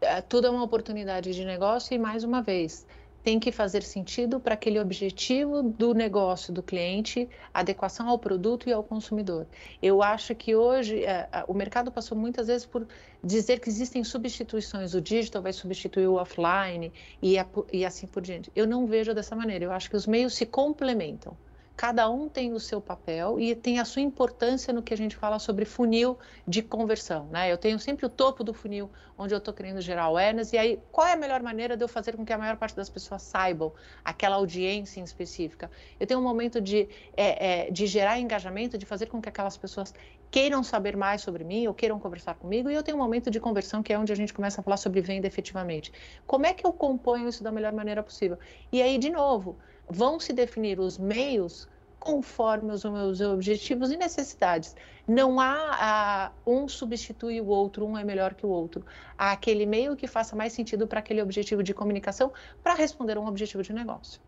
É, 0.00 0.22
tudo 0.22 0.46
é 0.46 0.50
uma 0.50 0.64
oportunidade 0.64 1.34
de 1.34 1.44
negócio 1.44 1.94
e 1.94 1.98
mais 1.98 2.24
uma 2.24 2.40
vez, 2.40 2.86
tem 3.24 3.40
que 3.40 3.50
fazer 3.50 3.82
sentido 3.82 4.38
para 4.38 4.52
aquele 4.52 4.78
objetivo 4.78 5.62
do 5.62 5.94
negócio 5.94 6.52
do 6.52 6.62
cliente, 6.62 7.26
adequação 7.54 8.06
ao 8.06 8.18
produto 8.18 8.68
e 8.68 8.72
ao 8.72 8.84
consumidor. 8.84 9.46
Eu 9.82 10.02
acho 10.02 10.34
que 10.34 10.54
hoje 10.54 11.02
é, 11.02 11.26
o 11.48 11.54
mercado 11.54 11.90
passou 11.90 12.18
muitas 12.18 12.48
vezes 12.48 12.66
por 12.66 12.86
dizer 13.22 13.60
que 13.60 13.70
existem 13.70 14.04
substituições, 14.04 14.92
o 14.92 15.00
digital 15.00 15.40
vai 15.40 15.54
substituir 15.54 16.06
o 16.06 16.16
offline 16.16 16.92
e, 17.22 17.38
a, 17.38 17.46
e 17.72 17.82
assim 17.86 18.06
por 18.06 18.22
diante. 18.22 18.52
Eu 18.54 18.66
não 18.66 18.86
vejo 18.86 19.14
dessa 19.14 19.34
maneira, 19.34 19.64
eu 19.64 19.72
acho 19.72 19.88
que 19.88 19.96
os 19.96 20.06
meios 20.06 20.34
se 20.34 20.44
complementam 20.44 21.34
cada 21.76 22.08
um 22.08 22.28
tem 22.28 22.52
o 22.52 22.60
seu 22.60 22.80
papel 22.80 23.38
e 23.40 23.54
tem 23.54 23.80
a 23.80 23.84
sua 23.84 24.00
importância 24.00 24.72
no 24.72 24.82
que 24.82 24.94
a 24.94 24.96
gente 24.96 25.16
fala 25.16 25.38
sobre 25.38 25.64
funil 25.64 26.16
de 26.46 26.62
conversão, 26.62 27.26
né? 27.26 27.50
Eu 27.50 27.58
tenho 27.58 27.78
sempre 27.78 28.06
o 28.06 28.08
topo 28.08 28.44
do 28.44 28.54
funil 28.54 28.88
onde 29.18 29.34
eu 29.34 29.38
estou 29.38 29.52
querendo 29.52 29.80
gerar 29.80 30.04
awareness 30.04 30.52
e 30.52 30.58
aí 30.58 30.80
qual 30.92 31.06
é 31.06 31.12
a 31.14 31.16
melhor 31.16 31.42
maneira 31.42 31.76
de 31.76 31.82
eu 31.82 31.88
fazer 31.88 32.16
com 32.16 32.24
que 32.24 32.32
a 32.32 32.38
maior 32.38 32.56
parte 32.56 32.76
das 32.76 32.88
pessoas 32.88 33.22
saibam 33.22 33.72
aquela 34.04 34.36
audiência 34.36 35.00
em 35.00 35.04
específica? 35.04 35.70
Eu 35.98 36.06
tenho 36.06 36.20
um 36.20 36.22
momento 36.22 36.60
de, 36.60 36.88
é, 37.16 37.66
é, 37.66 37.70
de 37.70 37.86
gerar 37.86 38.20
engajamento, 38.20 38.78
de 38.78 38.86
fazer 38.86 39.06
com 39.06 39.20
que 39.20 39.28
aquelas 39.28 39.56
pessoas 39.56 39.92
queiram 40.30 40.62
saber 40.62 40.96
mais 40.96 41.22
sobre 41.22 41.42
mim 41.42 41.66
ou 41.66 41.74
queiram 41.74 41.98
conversar 41.98 42.34
comigo 42.34 42.70
e 42.70 42.74
eu 42.74 42.82
tenho 42.82 42.96
um 42.96 43.00
momento 43.00 43.30
de 43.30 43.40
conversão 43.40 43.82
que 43.82 43.92
é 43.92 43.98
onde 43.98 44.12
a 44.12 44.16
gente 44.16 44.32
começa 44.32 44.60
a 44.60 44.64
falar 44.64 44.76
sobre 44.76 45.00
venda 45.00 45.26
efetivamente. 45.26 45.92
Como 46.24 46.46
é 46.46 46.52
que 46.52 46.64
eu 46.64 46.72
componho 46.72 47.28
isso 47.28 47.42
da 47.42 47.50
melhor 47.50 47.72
maneira 47.72 48.02
possível? 48.02 48.38
E 48.72 48.80
aí, 48.80 48.96
de 48.98 49.10
novo, 49.10 49.56
vão 49.88 50.18
se 50.18 50.32
definir 50.32 50.80
os 50.80 50.98
meios 50.98 51.68
conforme 52.04 52.70
os 52.70 52.84
meus 52.84 53.20
objetivos 53.22 53.90
e 53.90 53.96
necessidades. 53.96 54.76
Não 55.08 55.40
há 55.40 56.30
um 56.46 56.68
substitui 56.68 57.40
o 57.40 57.46
outro, 57.46 57.86
um 57.86 57.96
é 57.96 58.04
melhor 58.04 58.34
que 58.34 58.44
o 58.44 58.48
outro. 58.50 58.84
Há 59.16 59.32
aquele 59.32 59.64
meio 59.64 59.96
que 59.96 60.06
faça 60.06 60.36
mais 60.36 60.52
sentido 60.52 60.86
para 60.86 61.00
aquele 61.00 61.22
objetivo 61.22 61.62
de 61.62 61.72
comunicação 61.72 62.30
para 62.62 62.74
responder 62.74 63.16
a 63.16 63.20
um 63.20 63.26
objetivo 63.26 63.62
de 63.62 63.72
negócio. 63.72 64.20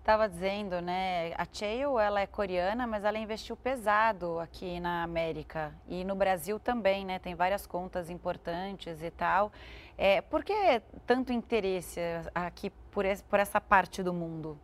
Estava 0.00 0.28
dizendo, 0.28 0.80
né? 0.80 1.32
A 1.38 1.46
Cheil, 1.50 1.96
ela 1.96 2.20
é 2.20 2.26
coreana, 2.26 2.88
mas 2.88 3.04
ela 3.04 3.16
investiu 3.16 3.56
pesado 3.56 4.40
aqui 4.40 4.80
na 4.80 5.04
América 5.04 5.72
e 5.86 6.02
no 6.02 6.16
Brasil 6.16 6.58
também, 6.58 7.04
né? 7.04 7.20
Tem 7.20 7.36
várias 7.36 7.68
contas 7.68 8.10
importantes 8.10 9.00
e 9.00 9.12
tal. 9.12 9.52
É, 9.96 10.20
por 10.20 10.42
que 10.42 10.82
tanto 11.06 11.32
interesse 11.32 12.00
aqui 12.34 12.68
por, 12.90 13.04
esse, 13.04 13.22
por 13.22 13.38
essa 13.38 13.60
parte 13.60 14.02
do 14.02 14.12
mundo? 14.12 14.58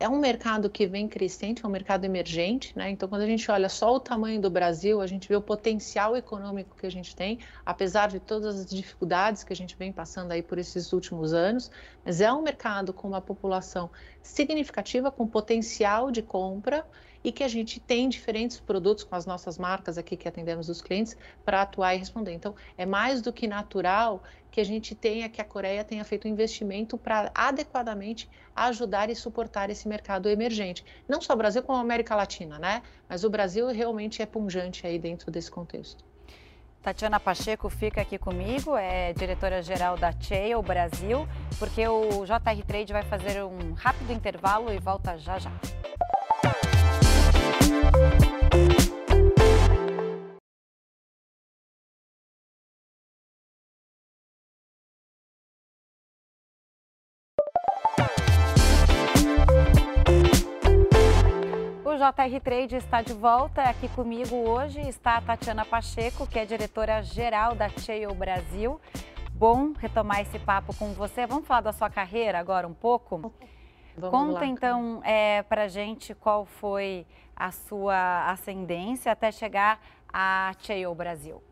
É 0.00 0.08
um 0.08 0.18
mercado 0.18 0.70
que 0.70 0.86
vem 0.86 1.08
crescente, 1.08 1.64
é 1.64 1.68
um 1.68 1.70
mercado 1.70 2.04
emergente, 2.04 2.76
né? 2.76 2.88
Então, 2.90 3.08
quando 3.08 3.22
a 3.22 3.26
gente 3.26 3.50
olha 3.50 3.68
só 3.68 3.94
o 3.94 3.98
tamanho 3.98 4.40
do 4.40 4.48
Brasil, 4.48 5.00
a 5.00 5.06
gente 5.06 5.28
vê 5.28 5.34
o 5.34 5.42
potencial 5.42 6.16
econômico 6.16 6.76
que 6.76 6.86
a 6.86 6.90
gente 6.90 7.16
tem, 7.16 7.40
apesar 7.66 8.08
de 8.08 8.20
todas 8.20 8.60
as 8.60 8.66
dificuldades 8.66 9.42
que 9.42 9.52
a 9.52 9.56
gente 9.56 9.76
vem 9.76 9.92
passando 9.92 10.30
aí 10.30 10.42
por 10.42 10.56
esses 10.56 10.92
últimos 10.92 11.32
anos, 11.32 11.70
mas 12.04 12.20
é 12.20 12.32
um 12.32 12.42
mercado 12.42 12.92
com 12.92 13.08
uma 13.08 13.20
população 13.20 13.90
significativa, 14.22 15.10
com 15.10 15.26
potencial 15.26 16.12
de 16.12 16.22
compra 16.22 16.86
e 17.22 17.32
que 17.32 17.42
a 17.42 17.48
gente 17.48 17.80
tem 17.80 18.08
diferentes 18.08 18.60
produtos 18.60 19.04
com 19.04 19.14
as 19.14 19.26
nossas 19.26 19.58
marcas 19.58 19.98
aqui 19.98 20.16
que 20.16 20.28
atendemos 20.28 20.68
os 20.68 20.80
clientes 20.80 21.16
para 21.44 21.62
atuar 21.62 21.94
e 21.94 21.98
responder. 21.98 22.32
Então, 22.32 22.54
é 22.76 22.86
mais 22.86 23.20
do 23.20 23.32
que 23.32 23.46
natural 23.46 24.22
que 24.50 24.60
a 24.60 24.64
gente 24.64 24.94
tenha, 24.94 25.28
que 25.28 25.40
a 25.40 25.44
Coreia 25.44 25.84
tenha 25.84 26.04
feito 26.04 26.26
um 26.26 26.30
investimento 26.30 26.96
para 26.96 27.30
adequadamente 27.34 28.28
ajudar 28.54 29.10
e 29.10 29.14
suportar 29.14 29.70
esse 29.70 29.86
mercado 29.86 30.28
emergente. 30.28 30.84
Não 31.06 31.20
só 31.20 31.34
o 31.34 31.36
Brasil, 31.36 31.62
como 31.62 31.78
a 31.78 31.80
América 31.80 32.14
Latina, 32.14 32.58
né? 32.58 32.82
Mas 33.08 33.24
o 33.24 33.30
Brasil 33.30 33.66
realmente 33.68 34.22
é 34.22 34.26
punjante 34.26 34.86
aí 34.86 34.98
dentro 34.98 35.30
desse 35.30 35.50
contexto. 35.50 36.04
Tatiana 36.82 37.18
Pacheco 37.18 37.68
fica 37.68 38.00
aqui 38.00 38.16
comigo, 38.16 38.76
é 38.76 39.12
diretora-geral 39.12 39.96
da 39.96 40.12
Cheil 40.12 40.62
Brasil, 40.62 41.28
porque 41.58 41.86
o 41.86 42.24
JR 42.24 42.64
Trade 42.66 42.92
vai 42.92 43.02
fazer 43.02 43.42
um 43.44 43.74
rápido 43.74 44.12
intervalo 44.12 44.72
e 44.72 44.78
volta 44.78 45.18
já 45.18 45.38
já. 45.38 45.52
JR 61.98 62.40
Trade 62.40 62.76
está 62.76 63.02
de 63.02 63.12
volta. 63.12 63.62
Aqui 63.62 63.88
comigo 63.88 64.36
hoje 64.36 64.80
está 64.88 65.16
a 65.16 65.20
Tatiana 65.20 65.64
Pacheco, 65.64 66.28
que 66.28 66.38
é 66.38 66.44
diretora-geral 66.44 67.56
da 67.56 67.68
Cheio 67.68 68.14
Brasil. 68.14 68.80
Bom 69.32 69.72
retomar 69.76 70.20
esse 70.20 70.38
papo 70.38 70.72
com 70.76 70.92
você. 70.92 71.26
Vamos 71.26 71.48
falar 71.48 71.62
da 71.62 71.72
sua 71.72 71.90
carreira 71.90 72.38
agora 72.38 72.68
um 72.68 72.72
pouco? 72.72 73.32
Vamos 73.96 74.10
Conta 74.10 74.40
lá. 74.40 74.46
então 74.46 75.00
é, 75.04 75.42
para 75.42 75.66
gente 75.66 76.14
qual 76.14 76.46
foi 76.46 77.04
a 77.34 77.50
sua 77.50 78.30
ascendência 78.30 79.10
até 79.10 79.32
chegar 79.32 79.80
a 80.12 80.54
Cheio 80.60 80.94
Brasil. 80.94 81.42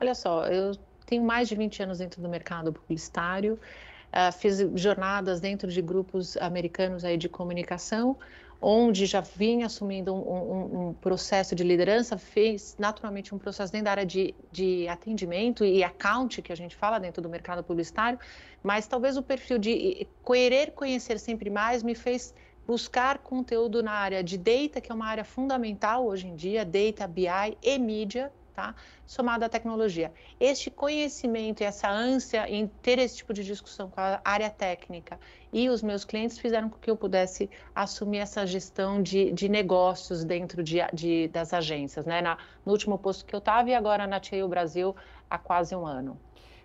Olha 0.00 0.14
só, 0.14 0.46
eu 0.46 0.72
tenho 1.04 1.22
mais 1.22 1.50
de 1.50 1.54
20 1.54 1.82
anos 1.82 1.98
dentro 1.98 2.22
do 2.22 2.30
mercado 2.30 2.72
publicitário. 2.72 3.60
Uh, 4.08 4.32
fiz 4.32 4.58
jornadas 4.74 5.38
dentro 5.38 5.70
de 5.70 5.82
grupos 5.82 6.34
americanos 6.38 7.04
aí 7.04 7.18
de 7.18 7.28
comunicação, 7.28 8.16
onde 8.60 9.06
já 9.06 9.20
vinha 9.20 9.66
assumindo 9.66 10.12
um, 10.12 10.18
um, 10.18 10.88
um, 10.88 10.94
processo 10.94 11.54
de 11.54 11.62
liderança, 11.62 12.18
fez 12.18 12.74
naturalmente 12.78 13.34
um 13.34 13.38
processo 13.38 13.72
dentro 13.72 13.86
da 13.86 13.92
área 13.92 14.06
de, 14.06 14.34
de 14.50 14.88
atendimento 14.88 15.64
e 15.64 15.84
account, 15.84 16.42
que 16.42 16.52
a 16.52 16.56
gente 16.56 16.74
fala 16.74 16.98
dentro 16.98 17.22
do 17.22 17.28
mercado 17.28 17.62
publicitário, 17.62 18.18
mas 18.62 18.86
talvez 18.86 19.16
o 19.16 19.22
perfil 19.22 19.58
de 19.58 20.06
querer 20.26 20.72
conhecer 20.72 21.18
sempre 21.18 21.50
mais 21.50 21.82
me 21.82 21.94
fez 21.94 22.34
buscar 22.66 23.18
conteúdo 23.18 23.82
na 23.82 23.92
área 23.92 24.22
de 24.22 24.36
data, 24.36 24.80
que 24.80 24.92
é 24.92 24.94
uma 24.94 25.06
área 25.06 25.24
fundamental 25.24 26.06
hoje 26.06 26.26
em 26.26 26.34
dia, 26.34 26.64
data, 26.64 27.06
BI 27.06 27.56
e 27.62 27.78
mídia, 27.78 28.30
tá? 28.58 28.74
somado 29.06 29.44
à 29.44 29.48
tecnologia. 29.48 30.12
Este 30.40 30.68
conhecimento 30.68 31.60
e 31.60 31.64
essa 31.64 31.88
ânsia 31.88 32.48
em 32.50 32.66
ter 32.66 32.98
esse 32.98 33.18
tipo 33.18 33.32
de 33.32 33.44
discussão 33.44 33.88
com 33.88 34.00
a 34.00 34.20
área 34.24 34.50
técnica 34.50 35.18
e 35.52 35.68
os 35.70 35.80
meus 35.80 36.04
clientes 36.04 36.40
fizeram 36.40 36.68
com 36.68 36.76
que 36.76 36.90
eu 36.90 36.96
pudesse 36.96 37.48
assumir 37.72 38.18
essa 38.18 38.44
gestão 38.44 39.00
de, 39.00 39.30
de 39.30 39.48
negócios 39.48 40.24
dentro 40.24 40.60
de, 40.60 40.78
de, 40.92 41.28
das 41.28 41.54
agências, 41.54 42.04
né? 42.04 42.20
Na, 42.20 42.36
no 42.66 42.72
último 42.72 42.98
posto 42.98 43.24
que 43.24 43.32
eu 43.34 43.38
estava 43.38 43.70
e 43.70 43.74
agora 43.74 44.08
na 44.08 44.18
TIO 44.18 44.48
Brasil 44.48 44.94
há 45.30 45.38
quase 45.38 45.76
um 45.76 45.86
ano. 45.86 46.18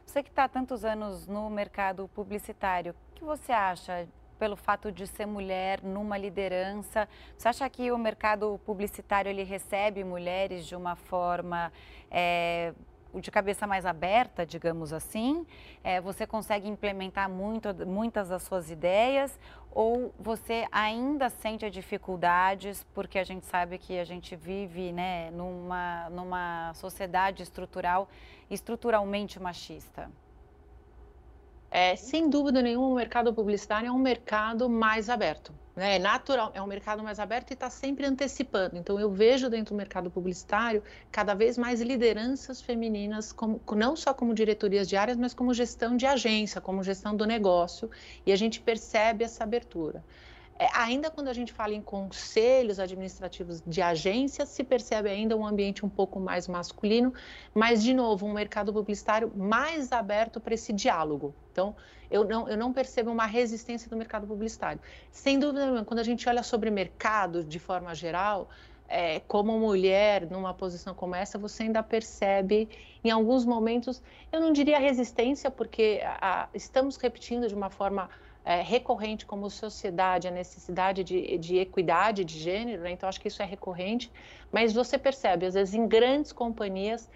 Você 0.03 0.23
que 0.23 0.29
está 0.29 0.47
tantos 0.47 0.83
anos 0.83 1.27
no 1.27 1.47
mercado 1.47 2.09
publicitário, 2.15 2.95
o 3.11 3.15
que 3.15 3.23
você 3.23 3.51
acha 3.51 4.07
pelo 4.33 4.55
fato 4.55 4.91
de 4.91 5.07
ser 5.07 5.25
mulher 5.25 5.81
numa 5.81 6.17
liderança? 6.17 7.07
Você 7.37 7.47
acha 7.47 7.69
que 7.69 7.91
o 7.91 7.97
mercado 7.97 8.59
publicitário 8.65 9.29
ele 9.29 9.43
recebe 9.43 10.03
mulheres 10.03 10.65
de 10.65 10.75
uma 10.75 10.95
forma 10.95 11.71
é, 12.09 12.73
de 13.21 13.29
cabeça 13.29 13.67
mais 13.67 13.85
aberta, 13.85 14.45
digamos 14.45 14.91
assim? 14.91 15.45
É, 15.83 16.01
você 16.01 16.25
consegue 16.25 16.67
implementar 16.67 17.29
muito, 17.29 17.73
muitas 17.85 18.29
das 18.29 18.43
suas 18.43 18.71
ideias 18.71 19.37
ou 19.71 20.13
você 20.19 20.67
ainda 20.71 21.29
sente 21.29 21.69
dificuldades 21.69 22.85
porque 22.93 23.19
a 23.19 23.23
gente 23.23 23.45
sabe 23.45 23.77
que 23.77 23.97
a 23.99 24.03
gente 24.03 24.35
vive 24.35 24.91
né, 24.91 25.31
numa, 25.31 26.09
numa 26.09 26.73
sociedade 26.75 27.43
estrutural, 27.43 28.07
estruturalmente 28.49 29.39
machista? 29.39 30.09
É, 31.73 31.95
sem 31.95 32.29
dúvida 32.29 32.61
nenhuma, 32.61 32.87
o 32.87 32.93
mercado 32.93 33.33
publicitário 33.33 33.87
é 33.87 33.91
um 33.91 33.97
mercado 33.97 34.69
mais 34.69 35.09
aberto. 35.09 35.51
Né? 35.75 35.95
É 35.95 35.99
natural, 35.99 36.51
é 36.53 36.61
um 36.61 36.67
mercado 36.67 37.01
mais 37.01 37.17
aberto 37.19 37.49
e 37.49 37.55
está 37.55 37.67
sempre 37.67 38.05
antecipando. 38.05 38.77
Então, 38.77 38.99
eu 38.99 39.09
vejo 39.09 39.49
dentro 39.49 39.73
do 39.73 39.77
mercado 39.77 40.11
publicitário 40.11 40.83
cada 41.11 41.33
vez 41.33 41.57
mais 41.57 41.81
lideranças 41.81 42.61
femininas, 42.61 43.33
como, 43.33 43.59
não 43.75 43.95
só 43.95 44.13
como 44.13 44.35
diretorias 44.35 44.87
de 44.87 44.95
áreas, 44.95 45.17
mas 45.17 45.33
como 45.33 45.51
gestão 45.51 45.97
de 45.97 46.05
agência, 46.05 46.61
como 46.61 46.83
gestão 46.83 47.15
do 47.15 47.25
negócio, 47.25 47.89
e 48.23 48.31
a 48.31 48.35
gente 48.35 48.61
percebe 48.61 49.23
essa 49.23 49.43
abertura. 49.43 50.03
É, 50.63 50.69
ainda 50.73 51.11
quando 51.11 51.27
a 51.27 51.33
gente 51.33 51.51
fala 51.51 51.73
em 51.73 51.81
conselhos 51.81 52.79
administrativos 52.79 53.61
de 53.67 53.81
agências, 53.81 54.47
se 54.47 54.63
percebe 54.63 55.09
ainda 55.09 55.35
um 55.35 55.45
ambiente 55.45 55.85
um 55.85 55.89
pouco 55.89 56.21
mais 56.21 56.47
masculino, 56.47 57.13
mas, 57.53 57.83
de 57.83 57.93
novo, 57.93 58.25
um 58.25 58.31
mercado 58.31 58.71
publicitário 58.71 59.29
mais 59.35 59.91
aberto 59.91 60.39
para 60.39 60.53
esse 60.53 60.71
diálogo. 60.71 61.35
Então, 61.51 61.75
eu 62.09 62.23
não, 62.23 62.47
eu 62.47 62.55
não 62.55 62.71
percebo 62.71 63.11
uma 63.11 63.25
resistência 63.25 63.89
do 63.89 63.97
mercado 63.97 64.25
publicitário. 64.25 64.79
Sem 65.11 65.37
dúvida 65.37 65.83
quando 65.83 65.99
a 65.99 66.03
gente 66.03 66.29
olha 66.29 66.43
sobre 66.43 66.71
mercado 66.71 67.43
de 67.43 67.59
forma 67.59 67.93
geral, 67.93 68.47
é, 68.87 69.19
como 69.27 69.59
mulher 69.59 70.29
numa 70.31 70.53
posição 70.53 70.93
como 70.93 71.13
essa, 71.13 71.37
você 71.37 71.63
ainda 71.63 71.83
percebe, 71.83 72.69
em 73.03 73.11
alguns 73.11 73.43
momentos, 73.43 74.01
eu 74.31 74.39
não 74.39 74.53
diria 74.53 74.79
resistência, 74.79 75.51
porque 75.51 75.99
a, 76.05 76.47
estamos 76.53 76.95
repetindo 76.95 77.49
de 77.49 77.53
uma 77.53 77.69
forma 77.69 78.09
é, 78.45 78.61
recorrente 78.61 79.25
como 79.25 79.49
sociedade 79.49 80.27
a 80.27 80.31
necessidade 80.31 81.03
de, 81.03 81.37
de 81.37 81.57
equidade 81.57 82.25
de 82.25 82.37
gênero, 82.39 82.83
né? 82.83 82.91
então 82.91 83.07
acho 83.07 83.19
que 83.19 83.27
isso 83.27 83.41
é 83.41 83.45
recorrente, 83.45 84.11
mas 84.51 84.73
você 84.73 84.97
percebe, 84.97 85.45
às 85.45 85.53
vezes, 85.53 85.73
em 85.73 85.87
grandes 85.87 86.31
companhias, 86.31 87.09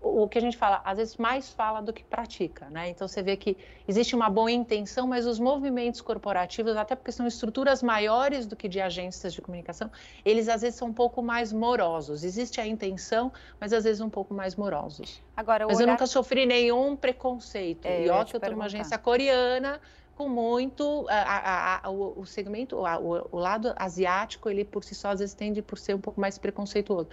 o 0.00 0.26
que 0.28 0.38
a 0.38 0.40
gente 0.40 0.56
fala, 0.56 0.80
às 0.84 0.98
vezes 0.98 1.16
mais 1.16 1.50
fala 1.50 1.80
do 1.80 1.92
que 1.92 2.02
pratica, 2.02 2.68
né? 2.70 2.88
Então 2.88 3.06
você 3.06 3.22
vê 3.22 3.36
que 3.36 3.56
existe 3.86 4.14
uma 4.14 4.28
boa 4.28 4.50
intenção, 4.50 5.06
mas 5.06 5.26
os 5.26 5.38
movimentos 5.38 6.00
corporativos, 6.00 6.76
até 6.76 6.96
porque 6.96 7.12
são 7.12 7.26
estruturas 7.26 7.82
maiores 7.82 8.46
do 8.46 8.56
que 8.56 8.68
de 8.68 8.80
agências 8.80 9.32
de 9.32 9.40
comunicação, 9.40 9.90
eles 10.24 10.48
às 10.48 10.62
vezes 10.62 10.78
são 10.78 10.88
um 10.88 10.92
pouco 10.92 11.22
mais 11.22 11.52
morosos. 11.52 12.24
Existe 12.24 12.60
a 12.60 12.66
intenção, 12.66 13.32
mas 13.60 13.72
às 13.72 13.84
vezes 13.84 14.00
um 14.00 14.10
pouco 14.10 14.34
mais 14.34 14.56
morosos. 14.56 15.22
Agora, 15.36 15.66
mas 15.66 15.76
olhar... 15.76 15.86
eu 15.86 15.92
nunca 15.92 16.06
sofri 16.06 16.46
nenhum 16.46 16.96
preconceito. 16.96 17.86
É, 17.86 18.06
e 18.06 18.10
ó 18.10 18.24
que 18.24 18.34
eu 18.34 18.40
tenho 18.40 18.56
uma 18.56 18.64
agência 18.64 18.98
coreana 18.98 19.80
com 20.16 20.28
muito 20.28 21.06
a, 21.08 21.14
a, 21.14 21.86
a, 21.86 21.90
o, 21.90 22.24
segmento, 22.26 22.76
o, 22.76 23.28
o, 23.32 23.38
lado 23.38 23.72
asiático, 23.76 24.48
ele 24.48 24.64
por 24.64 24.84
si 24.84 24.94
só 24.94 25.08
às 25.08 25.20
vezes 25.20 25.34
tende 25.34 25.62
por 25.62 25.78
ser 25.78 25.94
um 25.94 26.00
pouco 26.00 26.20
mais 26.20 26.38
preconceituoso. 26.38 27.08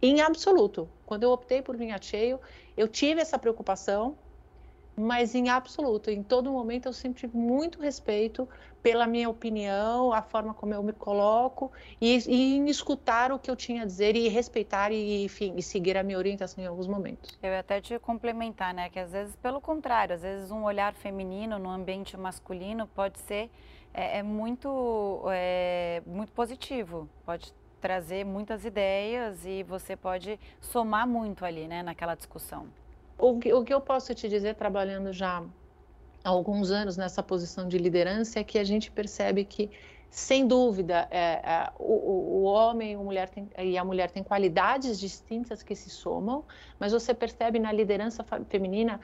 Em 0.00 0.20
absoluto, 0.20 0.88
quando 1.06 1.22
eu 1.22 1.30
optei 1.30 1.62
por 1.62 1.80
a 1.80 2.00
Cheio, 2.00 2.38
eu 2.76 2.86
tive 2.86 3.20
essa 3.20 3.38
preocupação, 3.38 4.16
mas 4.96 5.34
em 5.34 5.48
absoluto, 5.48 6.10
em 6.10 6.22
todo 6.22 6.50
momento 6.50 6.86
eu 6.86 6.92
sempre 6.92 7.20
tive 7.20 7.36
muito 7.36 7.80
respeito 7.80 8.48
pela 8.82 9.06
minha 9.06 9.30
opinião, 9.30 10.12
a 10.12 10.20
forma 10.20 10.52
como 10.52 10.74
eu 10.74 10.82
me 10.82 10.92
coloco 10.92 11.72
e, 12.00 12.18
e 12.28 12.56
em 12.56 12.68
escutar 12.68 13.32
o 13.32 13.38
que 13.38 13.50
eu 13.50 13.56
tinha 13.56 13.82
a 13.82 13.86
dizer 13.86 14.14
e 14.14 14.28
respeitar 14.28 14.92
e, 14.92 15.24
enfim, 15.24 15.54
e 15.56 15.62
seguir 15.62 15.96
a 15.96 16.02
minha 16.02 16.18
orientação 16.18 16.62
em 16.62 16.66
alguns 16.66 16.86
momentos. 16.86 17.38
Eu 17.42 17.50
ia 17.50 17.60
até 17.60 17.80
te 17.80 17.98
complementar, 17.98 18.74
né, 18.74 18.90
que 18.90 18.98
às 18.98 19.10
vezes 19.10 19.34
pelo 19.36 19.60
contrário, 19.60 20.14
às 20.14 20.22
vezes 20.22 20.50
um 20.50 20.64
olhar 20.64 20.92
feminino 20.94 21.58
no 21.58 21.70
ambiente 21.70 22.16
masculino 22.16 22.86
pode 22.88 23.18
ser 23.20 23.50
é, 23.94 24.18
é 24.18 24.22
muito 24.22 25.24
é, 25.30 26.02
muito 26.04 26.32
positivo, 26.32 27.08
pode 27.24 27.54
trazer 27.80 28.24
muitas 28.24 28.64
ideias 28.64 29.44
e 29.44 29.62
você 29.62 29.96
pode 29.96 30.38
somar 30.60 31.06
muito 31.06 31.44
ali, 31.44 31.66
né, 31.66 31.82
naquela 31.82 32.14
discussão. 32.14 32.66
O 33.26 33.38
que, 33.38 33.54
o 33.54 33.64
que 33.64 33.72
eu 33.72 33.80
posso 33.80 34.14
te 34.14 34.28
dizer, 34.28 34.54
trabalhando 34.54 35.10
já 35.10 35.42
há 36.22 36.28
alguns 36.28 36.70
anos 36.70 36.98
nessa 36.98 37.22
posição 37.22 37.66
de 37.66 37.78
liderança 37.78 38.38
é 38.38 38.44
que 38.44 38.58
a 38.58 38.64
gente 38.64 38.90
percebe 38.90 39.46
que, 39.46 39.70
sem 40.10 40.46
dúvida, 40.46 41.08
é, 41.10 41.40
é, 41.42 41.72
o, 41.78 42.40
o, 42.40 42.42
homem 42.42 42.98
tem, 43.32 43.48
e 43.58 43.78
a 43.78 43.84
mulher 43.84 44.10
têm 44.10 44.22
qualidades 44.22 45.00
distintas 45.00 45.62
que 45.62 45.74
se 45.74 45.88
somam, 45.88 46.44
mas 46.78 46.92
você 46.92 47.14
percebe 47.14 47.58
na 47.58 47.72
liderança 47.72 48.22
feminina 48.46 49.00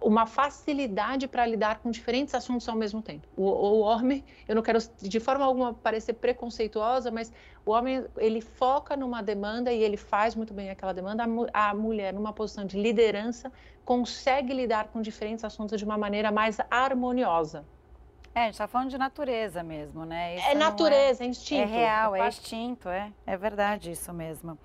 uma 0.00 0.26
facilidade 0.26 1.26
para 1.26 1.44
lidar 1.46 1.78
com 1.78 1.90
diferentes 1.90 2.34
assuntos 2.34 2.68
ao 2.68 2.76
mesmo 2.76 3.02
tempo. 3.02 3.26
O, 3.36 3.44
o, 3.44 3.80
homem, 3.80 4.24
eu 4.46 4.54
não 4.54 4.62
quero 4.62 4.78
de 5.00 5.20
forma 5.20 5.44
alguma 5.44 5.74
parecer 5.74 6.14
preconceituosa, 6.14 7.10
mas 7.10 7.32
o 7.64 7.70
homem 7.70 8.04
ele 8.18 8.40
foca 8.40 8.96
numa 8.96 9.22
demanda 9.22 9.72
e 9.72 9.82
ele 9.82 9.96
faz 9.96 10.34
muito 10.34 10.52
bem 10.52 10.70
aquela 10.70 10.92
demanda. 10.92 11.24
A, 11.52 11.70
a 11.70 11.74
mulher, 11.74 12.12
numa 12.12 12.32
posição 12.32 12.64
de 12.64 12.80
liderança, 12.80 13.50
consegue 13.84 14.52
lidar 14.52 14.88
com 14.88 15.00
diferentes 15.00 15.44
assuntos 15.44 15.78
de 15.78 15.84
uma 15.84 15.96
maneira 15.96 16.30
mais 16.30 16.58
harmoniosa. 16.70 17.64
É, 18.34 18.40
a 18.40 18.44
gente 18.44 18.54
está 18.54 18.68
falando 18.68 18.90
de 18.90 18.98
natureza 18.98 19.62
mesmo, 19.62 20.04
né? 20.04 20.36
Isso 20.36 20.48
é 20.48 20.54
natureza, 20.54 21.22
é, 21.22 21.26
é 21.26 21.30
instinto. 21.30 21.62
É 21.62 21.64
real, 21.64 22.14
é 22.14 22.28
instinto, 22.28 22.88
é, 22.88 23.10
é 23.26 23.36
verdade 23.36 23.90
isso 23.90 24.12
mesmo. 24.12 24.58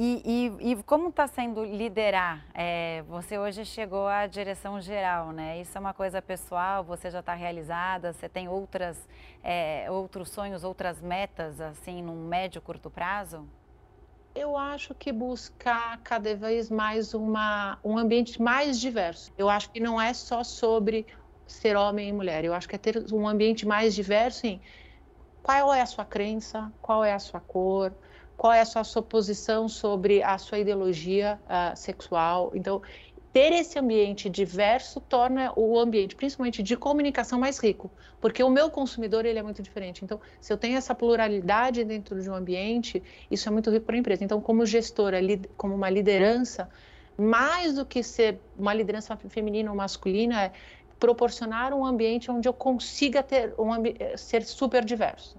E, 0.00 0.22
e, 0.62 0.70
e 0.70 0.82
como 0.84 1.08
está 1.08 1.26
sendo 1.26 1.64
liderar? 1.64 2.46
É, 2.54 3.02
você 3.08 3.36
hoje 3.36 3.64
chegou 3.64 4.06
à 4.06 4.28
direção 4.28 4.80
geral, 4.80 5.32
né? 5.32 5.60
Isso 5.60 5.76
é 5.76 5.80
uma 5.80 5.92
coisa 5.92 6.22
pessoal, 6.22 6.84
você 6.84 7.10
já 7.10 7.18
está 7.18 7.34
realizada, 7.34 8.12
você 8.12 8.28
tem 8.28 8.46
outras, 8.46 9.08
é, 9.42 9.90
outros 9.90 10.30
sonhos, 10.30 10.62
outras 10.62 11.02
metas, 11.02 11.60
assim, 11.60 12.00
num 12.00 12.28
médio, 12.28 12.62
curto 12.62 12.88
prazo? 12.88 13.44
Eu 14.36 14.56
acho 14.56 14.94
que 14.94 15.10
buscar 15.10 15.98
cada 16.04 16.32
vez 16.36 16.70
mais 16.70 17.12
uma, 17.12 17.76
um 17.82 17.98
ambiente 17.98 18.40
mais 18.40 18.78
diverso. 18.78 19.32
Eu 19.36 19.50
acho 19.50 19.68
que 19.68 19.80
não 19.80 20.00
é 20.00 20.14
só 20.14 20.44
sobre 20.44 21.08
ser 21.44 21.76
homem 21.76 22.10
e 22.10 22.12
mulher, 22.12 22.44
eu 22.44 22.54
acho 22.54 22.68
que 22.68 22.76
é 22.76 22.78
ter 22.78 23.04
um 23.12 23.26
ambiente 23.26 23.66
mais 23.66 23.96
diverso 23.96 24.46
em 24.46 24.60
qual 25.42 25.74
é 25.74 25.80
a 25.80 25.86
sua 25.86 26.04
crença, 26.04 26.72
qual 26.80 27.02
é 27.02 27.12
a 27.12 27.18
sua 27.18 27.40
cor, 27.40 27.92
qual 28.38 28.52
é 28.52 28.60
a 28.60 28.64
sua, 28.64 28.84
sua 28.84 29.02
posição 29.02 29.68
sobre 29.68 30.22
a 30.22 30.38
sua 30.38 30.60
ideologia 30.60 31.40
uh, 31.44 31.76
sexual. 31.76 32.52
Então, 32.54 32.80
ter 33.32 33.52
esse 33.52 33.76
ambiente 33.76 34.30
diverso 34.30 35.00
torna 35.00 35.52
o 35.56 35.76
ambiente, 35.76 36.14
principalmente 36.14 36.62
de 36.62 36.76
comunicação, 36.76 37.38
mais 37.38 37.58
rico, 37.58 37.90
porque 38.20 38.42
o 38.42 38.48
meu 38.48 38.70
consumidor 38.70 39.26
ele 39.26 39.40
é 39.40 39.42
muito 39.42 39.60
diferente. 39.60 40.04
Então, 40.04 40.20
se 40.40 40.52
eu 40.52 40.56
tenho 40.56 40.78
essa 40.78 40.94
pluralidade 40.94 41.84
dentro 41.84 42.22
de 42.22 42.30
um 42.30 42.34
ambiente, 42.34 43.02
isso 43.28 43.48
é 43.48 43.52
muito 43.52 43.70
rico 43.70 43.84
para 43.84 43.96
a 43.96 43.98
empresa. 43.98 44.24
Então, 44.24 44.40
como 44.40 44.64
gestora, 44.64 45.18
como 45.56 45.74
uma 45.74 45.90
liderança, 45.90 46.70
mais 47.18 47.74
do 47.74 47.84
que 47.84 48.04
ser 48.04 48.40
uma 48.56 48.72
liderança 48.72 49.16
feminina 49.16 49.68
ou 49.68 49.76
masculina, 49.76 50.44
é 50.44 50.52
proporcionar 51.00 51.74
um 51.74 51.84
ambiente 51.84 52.30
onde 52.30 52.48
eu 52.48 52.52
consiga 52.52 53.20
ter 53.20 53.52
um 53.58 53.70
ser 54.16 54.44
super 54.44 54.84
diverso. 54.84 55.36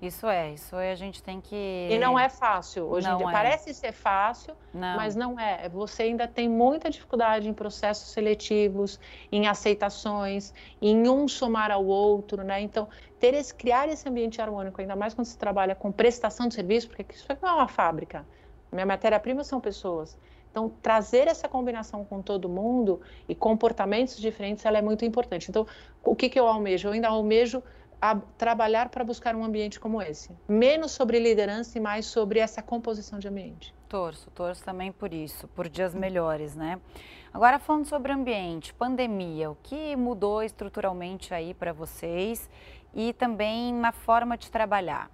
Isso 0.00 0.26
é, 0.26 0.54
isso 0.54 0.76
é, 0.76 0.92
a 0.92 0.94
gente 0.94 1.22
tem 1.22 1.42
que. 1.42 1.88
E 1.90 1.98
não 1.98 2.18
é 2.18 2.30
fácil. 2.30 2.84
Hoje 2.84 3.06
não 3.06 3.16
em 3.16 3.18
dia 3.18 3.28
é. 3.28 3.32
parece 3.32 3.74
ser 3.74 3.92
fácil, 3.92 4.54
não. 4.72 4.96
mas 4.96 5.14
não 5.14 5.38
é. 5.38 5.68
Você 5.68 6.04
ainda 6.04 6.26
tem 6.26 6.48
muita 6.48 6.88
dificuldade 6.88 7.46
em 7.46 7.52
processos 7.52 8.10
seletivos, 8.10 8.98
em 9.30 9.46
aceitações, 9.46 10.54
em 10.80 11.06
um 11.06 11.28
somar 11.28 11.70
ao 11.70 11.84
outro, 11.84 12.42
né? 12.42 12.62
Então, 12.62 12.88
ter 13.18 13.34
esse, 13.34 13.54
criar 13.54 13.90
esse 13.90 14.08
ambiente 14.08 14.40
harmônico, 14.40 14.80
ainda 14.80 14.96
mais 14.96 15.12
quando 15.12 15.26
se 15.26 15.36
trabalha 15.36 15.74
com 15.74 15.92
prestação 15.92 16.48
de 16.48 16.54
serviço, 16.54 16.88
porque 16.88 17.04
isso 17.14 17.26
não 17.42 17.50
é 17.50 17.52
uma 17.52 17.68
fábrica. 17.68 18.26
Minha 18.72 18.86
matéria-prima 18.86 19.44
são 19.44 19.60
pessoas. 19.60 20.16
Então, 20.50 20.72
trazer 20.82 21.28
essa 21.28 21.48
combinação 21.48 22.04
com 22.04 22.20
todo 22.22 22.48
mundo 22.48 23.00
e 23.28 23.34
comportamentos 23.34 24.16
diferentes, 24.18 24.64
ela 24.64 24.78
é 24.78 24.82
muito 24.82 25.04
importante. 25.04 25.48
Então, 25.48 25.66
o 26.02 26.16
que, 26.16 26.28
que 26.28 26.40
eu 26.40 26.48
almejo? 26.48 26.88
Eu 26.88 26.92
ainda 26.92 27.08
almejo 27.08 27.62
a 28.00 28.16
trabalhar 28.38 28.88
para 28.88 29.04
buscar 29.04 29.36
um 29.36 29.44
ambiente 29.44 29.78
como 29.78 30.00
esse. 30.00 30.30
Menos 30.48 30.92
sobre 30.92 31.18
liderança 31.18 31.76
e 31.76 31.80
mais 31.80 32.06
sobre 32.06 32.38
essa 32.38 32.62
composição 32.62 33.18
de 33.18 33.28
ambiente. 33.28 33.74
Torço, 33.88 34.30
torço 34.30 34.64
também 34.64 34.90
por 34.90 35.12
isso, 35.12 35.46
por 35.48 35.68
dias 35.68 35.94
melhores, 35.94 36.54
né? 36.54 36.80
Agora 37.32 37.58
falando 37.58 37.86
sobre 37.86 38.12
ambiente, 38.12 38.72
pandemia, 38.74 39.50
o 39.50 39.56
que 39.62 39.94
mudou 39.96 40.42
estruturalmente 40.42 41.34
aí 41.34 41.52
para 41.54 41.72
vocês 41.72 42.48
e 42.94 43.12
também 43.12 43.72
na 43.72 43.92
forma 43.92 44.36
de 44.36 44.50
trabalhar? 44.50 45.10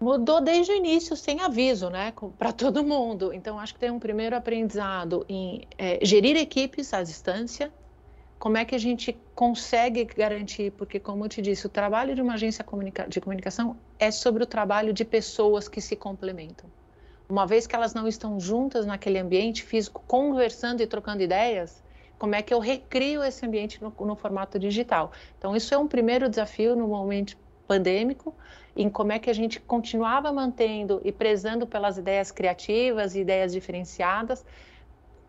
Mudou 0.00 0.40
desde 0.40 0.70
o 0.70 0.76
início, 0.76 1.16
sem 1.16 1.40
aviso, 1.40 1.90
né, 1.90 2.12
para 2.38 2.52
todo 2.52 2.84
mundo. 2.84 3.32
Então, 3.32 3.58
acho 3.58 3.74
que 3.74 3.80
tem 3.80 3.90
um 3.90 3.98
primeiro 3.98 4.36
aprendizado 4.36 5.26
em 5.28 5.66
é, 5.76 5.98
gerir 6.04 6.36
equipes 6.36 6.94
à 6.94 7.02
distância, 7.02 7.72
como 8.38 8.56
é 8.56 8.64
que 8.64 8.74
a 8.74 8.78
gente 8.78 9.18
consegue 9.34 10.04
garantir? 10.04 10.70
Porque, 10.72 11.00
como 11.00 11.24
eu 11.24 11.28
te 11.28 11.42
disse, 11.42 11.66
o 11.66 11.68
trabalho 11.68 12.14
de 12.14 12.22
uma 12.22 12.34
agência 12.34 12.64
de 13.08 13.20
comunicação 13.20 13.76
é 13.98 14.10
sobre 14.10 14.42
o 14.42 14.46
trabalho 14.46 14.92
de 14.92 15.04
pessoas 15.04 15.68
que 15.68 15.80
se 15.80 15.96
complementam. 15.96 16.70
Uma 17.28 17.46
vez 17.46 17.66
que 17.66 17.74
elas 17.74 17.92
não 17.92 18.06
estão 18.06 18.38
juntas 18.38 18.86
naquele 18.86 19.18
ambiente 19.18 19.62
físico, 19.62 20.02
conversando 20.06 20.80
e 20.82 20.86
trocando 20.86 21.22
ideias, 21.22 21.82
como 22.18 22.34
é 22.34 22.42
que 22.42 22.54
eu 22.54 22.58
recrio 22.58 23.22
esse 23.22 23.44
ambiente 23.44 23.82
no, 23.82 23.92
no 24.00 24.16
formato 24.16 24.58
digital? 24.58 25.12
Então, 25.36 25.54
isso 25.54 25.74
é 25.74 25.78
um 25.78 25.88
primeiro 25.88 26.28
desafio 26.28 26.74
no 26.74 26.86
momento 26.88 27.36
pandêmico, 27.66 28.34
em 28.74 28.88
como 28.88 29.12
é 29.12 29.18
que 29.18 29.28
a 29.28 29.34
gente 29.34 29.60
continuava 29.60 30.32
mantendo 30.32 31.00
e 31.04 31.12
prezando 31.12 31.66
pelas 31.66 31.98
ideias 31.98 32.30
criativas 32.30 33.14
e 33.14 33.20
ideias 33.20 33.52
diferenciadas, 33.52 34.44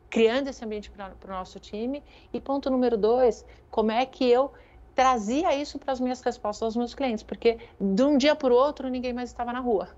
criando 0.10 0.48
esse 0.48 0.64
ambiente 0.64 0.90
para 0.90 1.14
o 1.26 1.28
nosso 1.28 1.60
time. 1.60 2.04
E 2.34 2.42
ponto 2.42 2.70
número 2.70 2.98
dois, 2.98 3.46
como 3.70 3.92
é 3.92 4.06
que 4.06 4.26
eu 4.26 4.52
trazia 4.96 5.56
isso 5.56 5.80
para 5.80 5.94
as 5.94 6.00
minhas 6.00 6.22
respostas 6.22 6.64
aos 6.64 6.76
meus 6.76 6.94
clientes, 6.94 7.24
porque 7.24 7.58
de 7.80 8.04
um 8.04 8.18
dia 8.18 8.36
para 8.36 8.52
o 8.52 8.56
outro 8.56 8.90
ninguém 8.90 9.14
mais 9.14 9.30
estava 9.30 9.54
na 9.54 9.60
rua. 9.60 9.90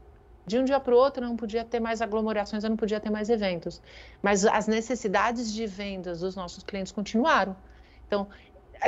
De 0.46 0.60
um 0.60 0.64
dia 0.64 0.80
para 0.80 0.94
o 0.94 0.98
outro 0.98 1.26
não 1.26 1.36
podia 1.36 1.64
ter 1.64 1.80
mais 1.80 2.02
aglomerações, 2.02 2.64
eu 2.64 2.70
não 2.70 2.78
podia 2.78 3.00
ter 3.00 3.10
mais 3.10 3.30
eventos. 3.30 3.82
Mas 4.22 4.46
as 4.46 4.68
necessidades 4.68 5.54
de 5.54 5.66
vendas 5.66 6.20
dos 6.20 6.36
nossos 6.36 6.64
clientes 6.64 6.92
continuaram. 6.92 7.56
Então, 8.06 8.28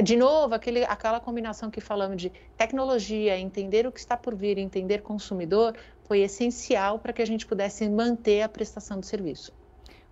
de 0.04 0.16
novo, 0.16 0.56
aquele, 0.56 0.84
aquela 0.84 1.20
combinação 1.20 1.70
que 1.70 1.80
falamos 1.80 2.18
de 2.18 2.32
tecnologia, 2.58 3.38
entender 3.38 3.86
o 3.86 3.92
que 3.92 4.00
está 4.00 4.18
por 4.18 4.36
vir, 4.36 4.58
entender 4.58 5.02
consumidor, 5.02 5.76
foi 6.04 6.20
essencial 6.20 7.00
para 7.00 7.14
que 7.14 7.22
a 7.22 7.26
gente 7.26 7.46
pudesse 7.46 7.88
manter 7.88 8.42
a 8.42 8.50
prestação 8.50 9.00
do 9.00 9.06
serviço. 9.06 9.54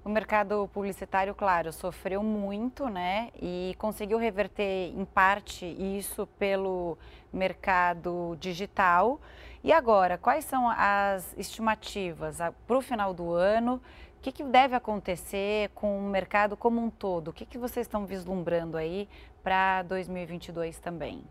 O 0.03 0.09
mercado 0.09 0.67
publicitário, 0.73 1.35
claro, 1.35 1.71
sofreu 1.71 2.23
muito, 2.23 2.89
né? 2.89 3.29
E 3.39 3.75
conseguiu 3.77 4.17
reverter 4.17 4.91
em 4.97 5.05
parte 5.05 5.63
isso 5.65 6.25
pelo 6.39 6.97
mercado 7.31 8.35
digital. 8.39 9.21
E 9.63 9.71
agora, 9.71 10.17
quais 10.17 10.43
são 10.43 10.67
as 10.67 11.37
estimativas 11.37 12.39
para 12.65 12.77
o 12.77 12.81
final 12.81 13.13
do 13.13 13.31
ano? 13.31 13.75
O 14.17 14.21
que, 14.23 14.31
que, 14.31 14.43
deve 14.43 14.75
acontecer 14.75 15.69
com 15.75 15.99
o 15.99 16.09
mercado 16.09 16.57
como 16.57 16.81
um 16.81 16.89
todo? 16.89 17.27
O 17.27 17.33
que, 17.33 17.45
que 17.45 17.59
vocês 17.59 17.85
estão 17.85 18.03
vislumbrando 18.03 18.77
aí 18.77 19.07
para 19.43 19.83
2022 19.83 20.79
também? 20.79 21.23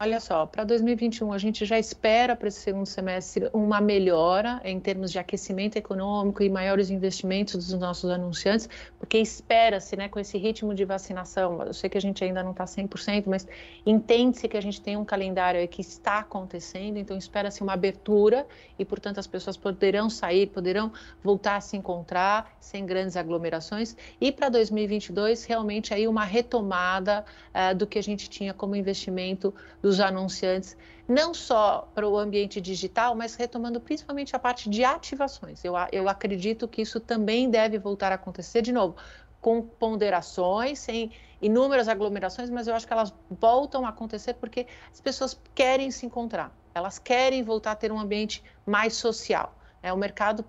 Olha 0.00 0.18
só, 0.18 0.44
para 0.44 0.64
2021 0.64 1.32
a 1.32 1.38
gente 1.38 1.64
já 1.64 1.78
espera 1.78 2.34
para 2.34 2.48
esse 2.48 2.58
segundo 2.58 2.84
semestre 2.84 3.48
uma 3.52 3.80
melhora 3.80 4.60
em 4.64 4.80
termos 4.80 5.12
de 5.12 5.20
aquecimento 5.20 5.76
econômico 5.76 6.42
e 6.42 6.50
maiores 6.50 6.90
investimentos 6.90 7.68
dos 7.68 7.78
nossos 7.78 8.10
anunciantes, 8.10 8.68
porque 8.98 9.18
espera-se, 9.18 9.96
né, 9.96 10.08
com 10.08 10.18
esse 10.18 10.36
ritmo 10.36 10.74
de 10.74 10.84
vacinação, 10.84 11.62
eu 11.62 11.72
sei 11.72 11.88
que 11.88 11.96
a 11.96 12.00
gente 12.00 12.24
ainda 12.24 12.42
não 12.42 12.50
está 12.50 12.64
100%, 12.64 13.22
mas 13.28 13.46
entende-se 13.86 14.48
que 14.48 14.56
a 14.56 14.60
gente 14.60 14.80
tem 14.80 14.96
um 14.96 15.04
calendário 15.04 15.66
que 15.68 15.80
está 15.80 16.18
acontecendo, 16.18 16.96
então 16.96 17.16
espera-se 17.16 17.62
uma 17.62 17.74
abertura 17.74 18.48
e, 18.76 18.84
portanto, 18.84 19.18
as 19.20 19.28
pessoas 19.28 19.56
poderão 19.56 20.10
sair, 20.10 20.48
poderão 20.48 20.92
voltar 21.22 21.54
a 21.54 21.60
se 21.60 21.76
encontrar 21.76 22.52
sem 22.58 22.84
grandes 22.84 23.16
aglomerações. 23.16 23.96
E 24.20 24.32
para 24.32 24.48
2022 24.48 25.44
realmente 25.44 25.94
aí 25.94 26.08
uma 26.08 26.24
retomada 26.24 27.24
uh, 27.54 27.72
do 27.76 27.86
que 27.86 27.96
a 27.96 28.02
gente 28.02 28.28
tinha 28.28 28.52
como 28.52 28.74
investimento 28.74 29.54
dos 29.84 30.00
anunciantes, 30.00 30.78
não 31.06 31.34
só 31.34 31.86
para 31.94 32.08
o 32.08 32.16
ambiente 32.16 32.58
digital, 32.58 33.14
mas 33.14 33.34
retomando 33.34 33.78
principalmente 33.78 34.34
a 34.34 34.38
parte 34.38 34.70
de 34.70 34.82
ativações. 34.82 35.62
Eu, 35.62 35.74
eu 35.92 36.08
acredito 36.08 36.66
que 36.66 36.80
isso 36.80 36.98
também 36.98 37.50
deve 37.50 37.78
voltar 37.78 38.10
a 38.10 38.14
acontecer 38.14 38.62
de 38.62 38.72
novo, 38.72 38.96
com 39.42 39.60
ponderações, 39.60 40.78
sem 40.78 41.12
inúmeras 41.38 41.86
aglomerações, 41.86 42.48
mas 42.48 42.66
eu 42.66 42.74
acho 42.74 42.86
que 42.86 42.94
elas 42.94 43.12
voltam 43.28 43.84
a 43.84 43.90
acontecer 43.90 44.32
porque 44.32 44.66
as 44.90 45.02
pessoas 45.02 45.38
querem 45.54 45.90
se 45.90 46.06
encontrar, 46.06 46.50
elas 46.74 46.98
querem 46.98 47.42
voltar 47.42 47.72
a 47.72 47.76
ter 47.76 47.92
um 47.92 48.00
ambiente 48.00 48.42
mais 48.64 48.94
social. 48.94 49.54
Né? 49.82 49.92
O 49.92 49.98
mercado 49.98 50.46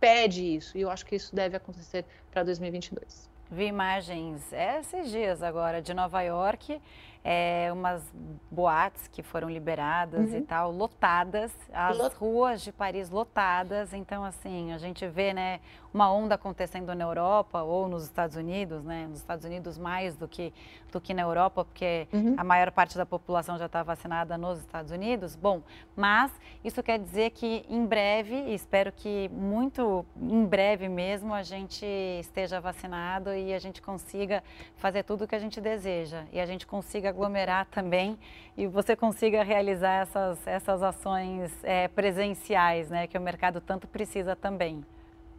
pede 0.00 0.56
isso 0.56 0.78
e 0.78 0.80
eu 0.80 0.90
acho 0.90 1.04
que 1.04 1.16
isso 1.16 1.36
deve 1.36 1.54
acontecer 1.54 2.06
para 2.30 2.42
2022. 2.44 3.28
Vi 3.50 3.66
imagens 3.66 4.50
esses 4.52 5.10
dias 5.10 5.42
agora 5.42 5.82
de 5.82 5.92
Nova 5.92 6.22
York 6.22 6.80
é, 7.22 7.70
umas 7.72 8.02
boates 8.50 9.06
que 9.08 9.22
foram 9.22 9.48
liberadas 9.48 10.30
uhum. 10.30 10.38
e 10.38 10.40
tal, 10.42 10.72
lotadas, 10.72 11.52
as 11.72 11.98
Lot... 11.98 12.16
ruas 12.16 12.62
de 12.62 12.72
Paris 12.72 13.10
lotadas. 13.10 13.92
Então, 13.92 14.24
assim, 14.24 14.72
a 14.72 14.78
gente 14.78 15.06
vê, 15.06 15.32
né, 15.34 15.60
uma 15.92 16.10
onda 16.12 16.36
acontecendo 16.36 16.94
na 16.94 17.04
Europa 17.04 17.62
ou 17.62 17.88
nos 17.88 18.04
Estados 18.04 18.36
Unidos, 18.36 18.84
né, 18.84 19.06
nos 19.08 19.18
Estados 19.18 19.44
Unidos 19.44 19.76
mais 19.76 20.16
do 20.16 20.26
que, 20.26 20.52
do 20.90 21.00
que 21.00 21.12
na 21.12 21.22
Europa, 21.22 21.64
porque 21.64 22.08
uhum. 22.12 22.34
a 22.36 22.44
maior 22.44 22.70
parte 22.70 22.96
da 22.96 23.04
população 23.04 23.58
já 23.58 23.66
está 23.66 23.82
vacinada 23.82 24.38
nos 24.38 24.60
Estados 24.60 24.90
Unidos. 24.90 25.36
Bom, 25.36 25.62
mas 25.96 26.32
isso 26.64 26.82
quer 26.82 26.98
dizer 26.98 27.30
que 27.30 27.64
em 27.68 27.84
breve, 27.84 28.34
espero 28.54 28.92
que 28.92 29.28
muito 29.30 30.06
em 30.16 30.44
breve 30.44 30.88
mesmo, 30.88 31.34
a 31.34 31.42
gente 31.42 31.84
esteja 32.20 32.60
vacinado 32.60 33.34
e 33.34 33.52
a 33.52 33.58
gente 33.58 33.82
consiga 33.82 34.42
fazer 34.76 35.02
tudo 35.02 35.24
o 35.24 35.28
que 35.28 35.34
a 35.34 35.38
gente 35.38 35.60
deseja 35.60 36.24
e 36.32 36.40
a 36.40 36.46
gente 36.46 36.66
consiga 36.66 37.09
aglomerar 37.10 37.66
também 37.66 38.18
e 38.56 38.66
você 38.66 38.96
consiga 38.96 39.42
realizar 39.42 40.02
essas, 40.02 40.46
essas 40.46 40.82
ações 40.82 41.52
é, 41.62 41.88
presenciais, 41.88 42.90
né, 42.90 43.06
que 43.06 43.16
o 43.16 43.20
mercado 43.20 43.60
tanto 43.60 43.86
precisa 43.86 44.34
também. 44.34 44.84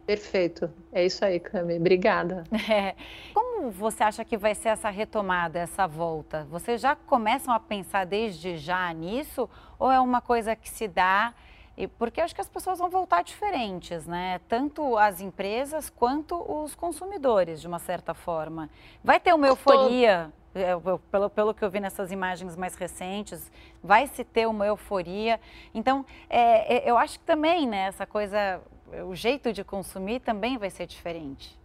Perfeito, 0.06 0.68
é 0.92 1.04
isso 1.06 1.24
aí, 1.24 1.38
Cami. 1.38 1.76
Obrigada. 1.76 2.44
É. 2.68 2.94
Como 3.32 3.70
você 3.70 4.02
acha 4.02 4.24
que 4.24 4.36
vai 4.36 4.54
ser 4.54 4.70
essa 4.70 4.90
retomada, 4.90 5.58
essa 5.58 5.86
volta? 5.86 6.44
Vocês 6.50 6.80
já 6.80 6.96
começam 6.96 7.54
a 7.54 7.60
pensar 7.60 8.04
desde 8.04 8.56
já 8.56 8.92
nisso 8.92 9.48
ou 9.78 9.90
é 9.90 10.00
uma 10.00 10.20
coisa 10.20 10.56
que 10.56 10.68
se 10.68 10.88
dá? 10.88 11.32
E 11.76 11.86
porque 11.86 12.20
acho 12.20 12.34
que 12.34 12.40
as 12.40 12.48
pessoas 12.48 12.78
vão 12.78 12.90
voltar 12.90 13.22
diferentes, 13.22 14.06
né? 14.06 14.40
Tanto 14.48 14.96
as 14.98 15.20
empresas 15.20 15.88
quanto 15.88 16.34
os 16.34 16.74
consumidores, 16.74 17.60
de 17.60 17.66
uma 17.66 17.78
certa 17.78 18.12
forma. 18.12 18.68
Vai 19.02 19.18
ter 19.18 19.32
uma 19.32 19.46
euforia 19.46 20.32
é, 20.54 20.72
pelo, 21.10 21.30
pelo 21.30 21.54
que 21.54 21.64
eu 21.64 21.70
vi 21.70 21.80
nessas 21.80 22.10
imagens 22.10 22.56
mais 22.56 22.74
recentes, 22.74 23.50
vai 23.82 24.06
se 24.06 24.24
ter 24.24 24.46
uma 24.46 24.66
euforia. 24.66 25.40
Então, 25.74 26.04
é, 26.28 26.76
é, 26.76 26.90
eu 26.90 26.96
acho 26.98 27.18
que 27.18 27.24
também, 27.24 27.66
né, 27.66 27.86
essa 27.88 28.06
coisa, 28.06 28.60
o 29.08 29.14
jeito 29.14 29.52
de 29.52 29.64
consumir 29.64 30.20
também 30.20 30.58
vai 30.58 30.70
ser 30.70 30.86
diferente. 30.86 31.58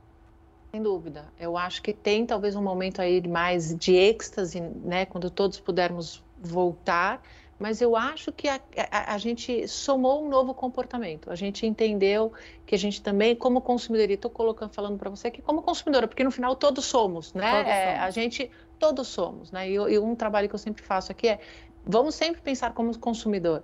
Sem 0.72 0.82
dúvida. 0.82 1.26
Eu 1.40 1.58
acho 1.58 1.82
que 1.82 1.94
tem 1.94 2.26
talvez 2.26 2.56
um 2.56 2.62
momento 2.62 3.02
aí 3.02 3.26
mais 3.28 3.76
de 3.76 3.96
êxtase, 3.96 4.60
né, 4.60 5.06
quando 5.06 5.30
todos 5.30 5.60
pudermos 5.60 6.24
voltar, 6.40 7.22
mas 7.60 7.82
eu 7.82 7.96
acho 7.96 8.32
que 8.32 8.48
a, 8.48 8.60
a, 8.92 9.16
a, 9.16 9.18
gente 9.18 9.68
somou 9.68 10.24
um 10.24 10.30
novo 10.30 10.54
comportamento. 10.54 11.32
A 11.32 11.36
gente 11.36 11.66
entendeu 11.66 12.32
que 12.66 12.76
a 12.76 12.78
gente 12.78 13.02
também, 13.02 13.36
como 13.36 13.62
consumidor, 13.62 14.10
e 14.12 14.14
estou 14.14 14.30
colocando, 14.30 14.72
falando 14.72 14.98
para 14.98 15.10
você 15.10 15.32
que 15.32 15.42
como 15.42 15.64
consumidora, 15.64 16.08
porque 16.08 16.24
no 16.24 16.30
final 16.30 16.56
todos 16.56 16.86
somos, 16.86 17.34
né? 17.34 17.52
Todos 17.52 17.72
é, 17.72 17.86
somos. 17.86 18.02
A 18.02 18.10
gente, 18.12 18.52
todos 18.80 19.08
somos, 19.08 19.52
né? 19.52 19.70
E, 19.70 19.74
e, 19.74 20.00
um 20.00 20.16
trabalho 20.16 20.48
que 20.48 20.56
eu 20.56 20.60
sempre 20.60 20.84
faço 20.84 21.12
aqui 21.12 21.28
é, 21.28 21.40
vamos 21.86 22.16
sempre 22.16 22.42
pensar 22.42 22.74
como 22.74 22.98
consumidor. 22.98 23.64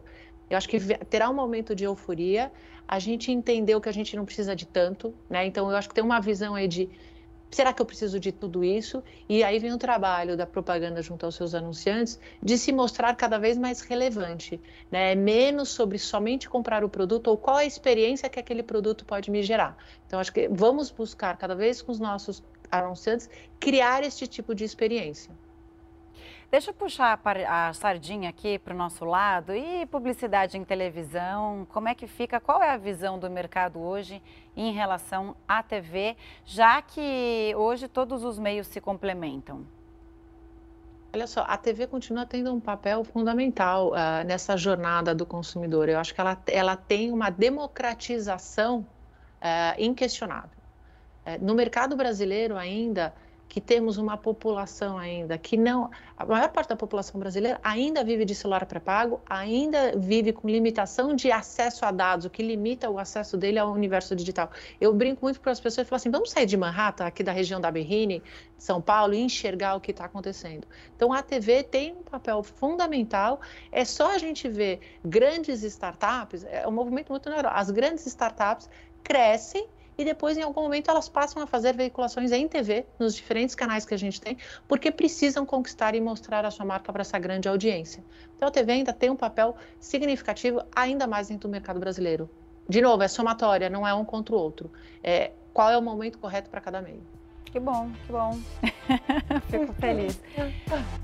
Eu 0.49 0.57
acho 0.57 0.67
que 0.67 0.79
terá 1.05 1.29
um 1.29 1.33
momento 1.33 1.75
de 1.75 1.83
euforia, 1.83 2.51
a 2.87 2.99
gente 2.99 3.31
entendeu 3.31 3.79
que 3.79 3.89
a 3.89 3.93
gente 3.93 4.15
não 4.15 4.25
precisa 4.25 4.55
de 4.55 4.65
tanto, 4.65 5.13
né? 5.29 5.45
Então 5.45 5.69
eu 5.69 5.75
acho 5.75 5.87
que 5.87 5.95
tem 5.95 6.03
uma 6.03 6.19
visão 6.19 6.55
aí 6.55 6.67
de 6.67 6.89
será 7.53 7.71
que 7.71 7.81
eu 7.81 7.85
preciso 7.85 8.19
de 8.19 8.31
tudo 8.31 8.63
isso? 8.63 9.03
E 9.29 9.43
aí 9.43 9.59
vem 9.59 9.71
o 9.71 9.77
trabalho 9.77 10.35
da 10.35 10.45
propaganda 10.45 11.01
junto 11.01 11.25
aos 11.25 11.35
seus 11.35 11.53
anunciantes 11.53 12.19
de 12.41 12.57
se 12.57 12.71
mostrar 12.71 13.15
cada 13.15 13.37
vez 13.37 13.57
mais 13.57 13.81
relevante, 13.81 14.59
né? 14.91 15.15
menos 15.15 15.69
sobre 15.69 15.99
somente 15.99 16.49
comprar 16.49 16.83
o 16.83 16.89
produto 16.89 17.27
ou 17.27 17.37
qual 17.37 17.57
a 17.57 17.65
experiência 17.65 18.27
que 18.27 18.39
aquele 18.39 18.63
produto 18.63 19.05
pode 19.05 19.29
me 19.29 19.43
gerar. 19.43 19.77
Então, 20.07 20.19
acho 20.19 20.33
que 20.33 20.47
vamos 20.49 20.89
buscar 20.89 21.37
cada 21.37 21.55
vez 21.55 21.81
com 21.81 21.91
os 21.91 21.99
nossos 21.99 22.43
anunciantes 22.79 23.29
criar 23.59 24.03
este 24.03 24.27
tipo 24.27 24.53
de 24.53 24.63
experiência. 24.63 25.31
Deixa 26.53 26.69
eu 26.69 26.73
puxar 26.75 27.19
a 27.49 27.73
sardinha 27.73 28.29
aqui 28.29 28.59
para 28.59 28.75
o 28.75 28.77
nosso 28.77 29.03
lado. 29.03 29.55
E 29.55 29.87
publicidade 29.87 30.55
em 30.55 30.63
televisão, 30.63 31.65
como 31.73 31.87
é 31.87 31.95
que 31.95 32.05
fica? 32.05 32.39
Qual 32.39 32.61
é 32.61 32.69
a 32.69 32.77
visão 32.77 33.17
do 33.17 33.27
mercado 33.27 33.79
hoje 33.79 34.21
em 34.55 34.71
relação 34.71 35.35
à 35.47 35.63
TV, 35.63 36.15
já 36.45 36.79
que 36.79 37.55
hoje 37.57 37.87
todos 37.87 38.23
os 38.23 38.37
meios 38.37 38.67
se 38.67 38.79
complementam? 38.79 39.65
Olha 41.11 41.25
só, 41.25 41.43
a 41.47 41.57
TV 41.57 41.87
continua 41.87 42.23
tendo 42.23 42.53
um 42.53 42.59
papel 42.59 43.03
fundamental 43.03 43.89
uh, 43.89 44.23
nessa 44.23 44.55
jornada 44.55 45.15
do 45.15 45.25
consumidor. 45.25 45.89
Eu 45.89 45.97
acho 45.97 46.13
que 46.13 46.21
ela, 46.21 46.37
ela 46.45 46.75
tem 46.75 47.11
uma 47.11 47.31
democratização 47.31 48.79
uh, 49.41 49.79
inquestionável. 49.79 50.52
Uh, 51.25 51.43
no 51.43 51.53
mercado 51.55 51.95
brasileiro 51.95 52.57
ainda, 52.57 53.13
que 53.53 53.61
temos 53.61 53.99
uma 53.99 54.17
população 54.17 54.97
ainda 54.97 55.37
que 55.37 55.55
não, 55.55 55.91
a 56.17 56.25
maior 56.25 56.49
parte 56.49 56.69
da 56.69 56.75
população 56.75 57.19
brasileira 57.19 57.59
ainda 57.63 58.03
vive 58.03 58.25
de 58.25 58.33
celular 58.33 58.65
pré-pago, 58.65 59.21
ainda 59.29 59.95
vive 59.95 60.33
com 60.33 60.49
limitação 60.49 61.15
de 61.15 61.31
acesso 61.31 61.85
a 61.85 61.91
dados, 61.91 62.25
o 62.25 62.31
que 62.31 62.41
limita 62.41 62.89
o 62.89 62.97
acesso 62.97 63.37
dele 63.37 63.59
ao 63.59 63.71
universo 63.71 64.15
digital. 64.15 64.49
Eu 64.81 64.91
brinco 64.91 65.23
muito 65.23 65.39
para 65.39 65.51
as 65.51 65.59
pessoas 65.59 65.85
e 65.85 65.87
falo 65.87 65.97
assim: 65.97 66.09
vamos 66.09 66.31
sair 66.31 66.47
de 66.47 66.57
Manhattan, 66.57 67.05
aqui 67.05 67.23
da 67.23 67.31
região 67.31 67.61
da 67.61 67.69
Berrine, 67.69 68.23
São 68.57 68.81
Paulo, 68.81 69.13
e 69.13 69.19
enxergar 69.19 69.75
o 69.75 69.79
que 69.79 69.91
está 69.91 70.05
acontecendo. 70.05 70.67
Então 70.95 71.13
a 71.13 71.21
TV 71.21 71.61
tem 71.61 71.93
um 71.93 72.01
papel 72.01 72.41
fundamental. 72.41 73.39
É 73.71 73.85
só 73.85 74.15
a 74.15 74.17
gente 74.17 74.49
ver 74.49 74.79
grandes 75.05 75.61
startups, 75.61 76.43
é 76.43 76.67
um 76.67 76.71
movimento 76.71 77.11
muito 77.11 77.29
natural. 77.29 77.53
As 77.55 77.69
grandes 77.69 78.03
startups 78.07 78.67
crescem 79.03 79.67
e 79.97 80.03
depois, 80.03 80.37
em 80.37 80.41
algum 80.41 80.61
momento, 80.61 80.89
elas 80.89 81.07
passam 81.07 81.41
a 81.41 81.47
fazer 81.47 81.75
veiculações 81.75 82.31
em 82.31 82.47
TV, 82.47 82.85
nos 82.99 83.15
diferentes 83.15 83.55
canais 83.55 83.85
que 83.85 83.93
a 83.93 83.97
gente 83.97 84.19
tem, 84.19 84.37
porque 84.67 84.91
precisam 84.91 85.45
conquistar 85.45 85.95
e 85.95 86.01
mostrar 86.01 86.45
a 86.45 86.51
sua 86.51 86.65
marca 86.65 86.91
para 86.91 87.01
essa 87.01 87.19
grande 87.19 87.47
audiência. 87.47 88.03
Então, 88.35 88.47
a 88.47 88.51
TV 88.51 88.71
ainda 88.71 88.93
tem 88.93 89.09
um 89.09 89.15
papel 89.15 89.55
significativo, 89.79 90.61
ainda 90.75 91.05
mais 91.05 91.27
dentro 91.27 91.47
do 91.47 91.51
mercado 91.51 91.79
brasileiro. 91.79 92.29
De 92.67 92.81
novo, 92.81 93.03
é 93.03 93.07
somatória, 93.07 93.69
não 93.69 93.85
é 93.85 93.93
um 93.93 94.05
contra 94.05 94.35
o 94.35 94.37
outro. 94.37 94.71
É, 95.03 95.31
qual 95.53 95.69
é 95.69 95.77
o 95.77 95.81
momento 95.81 96.17
correto 96.17 96.49
para 96.49 96.61
cada 96.61 96.81
meio? 96.81 97.12
Que 97.53 97.59
bom, 97.59 97.91
que 98.07 98.11
bom. 98.11 98.39
Fico 99.47 99.73
feliz. 99.73 100.19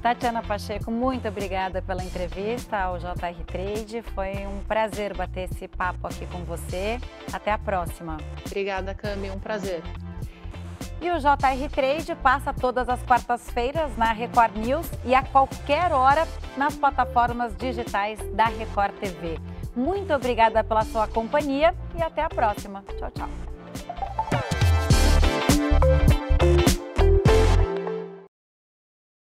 Tatiana 0.01 0.41
Pacheco, 0.41 0.89
muito 0.89 1.27
obrigada 1.27 1.79
pela 1.79 2.03
entrevista 2.03 2.75
ao 2.75 2.97
JR 2.97 3.43
Trade. 3.45 4.01
Foi 4.01 4.47
um 4.47 4.63
prazer 4.63 5.15
bater 5.15 5.47
esse 5.51 5.67
papo 5.67 6.07
aqui 6.07 6.25
com 6.25 6.43
você. 6.45 6.99
Até 7.31 7.51
a 7.51 7.57
próxima. 7.59 8.17
Obrigada, 8.47 8.95
Cami. 8.95 9.29
Um 9.29 9.38
prazer. 9.38 9.83
E 10.99 11.12
o 11.12 11.19
JR 11.19 11.69
Trade 11.71 12.15
passa 12.15 12.51
todas 12.51 12.89
as 12.89 13.03
quartas-feiras 13.03 13.95
na 13.95 14.12
Record 14.12 14.57
News 14.57 14.89
e 15.05 15.13
a 15.13 15.21
qualquer 15.21 15.91
hora 15.91 16.27
nas 16.57 16.75
plataformas 16.75 17.55
digitais 17.55 18.17
da 18.33 18.45
Record 18.45 18.95
TV. 18.95 19.38
Muito 19.75 20.12
obrigada 20.15 20.63
pela 20.63 20.83
sua 20.83 21.07
companhia 21.07 21.75
e 21.95 22.01
até 22.01 22.23
a 22.23 22.29
próxima. 22.29 22.83
Tchau, 22.97 23.12
tchau. 23.12 23.29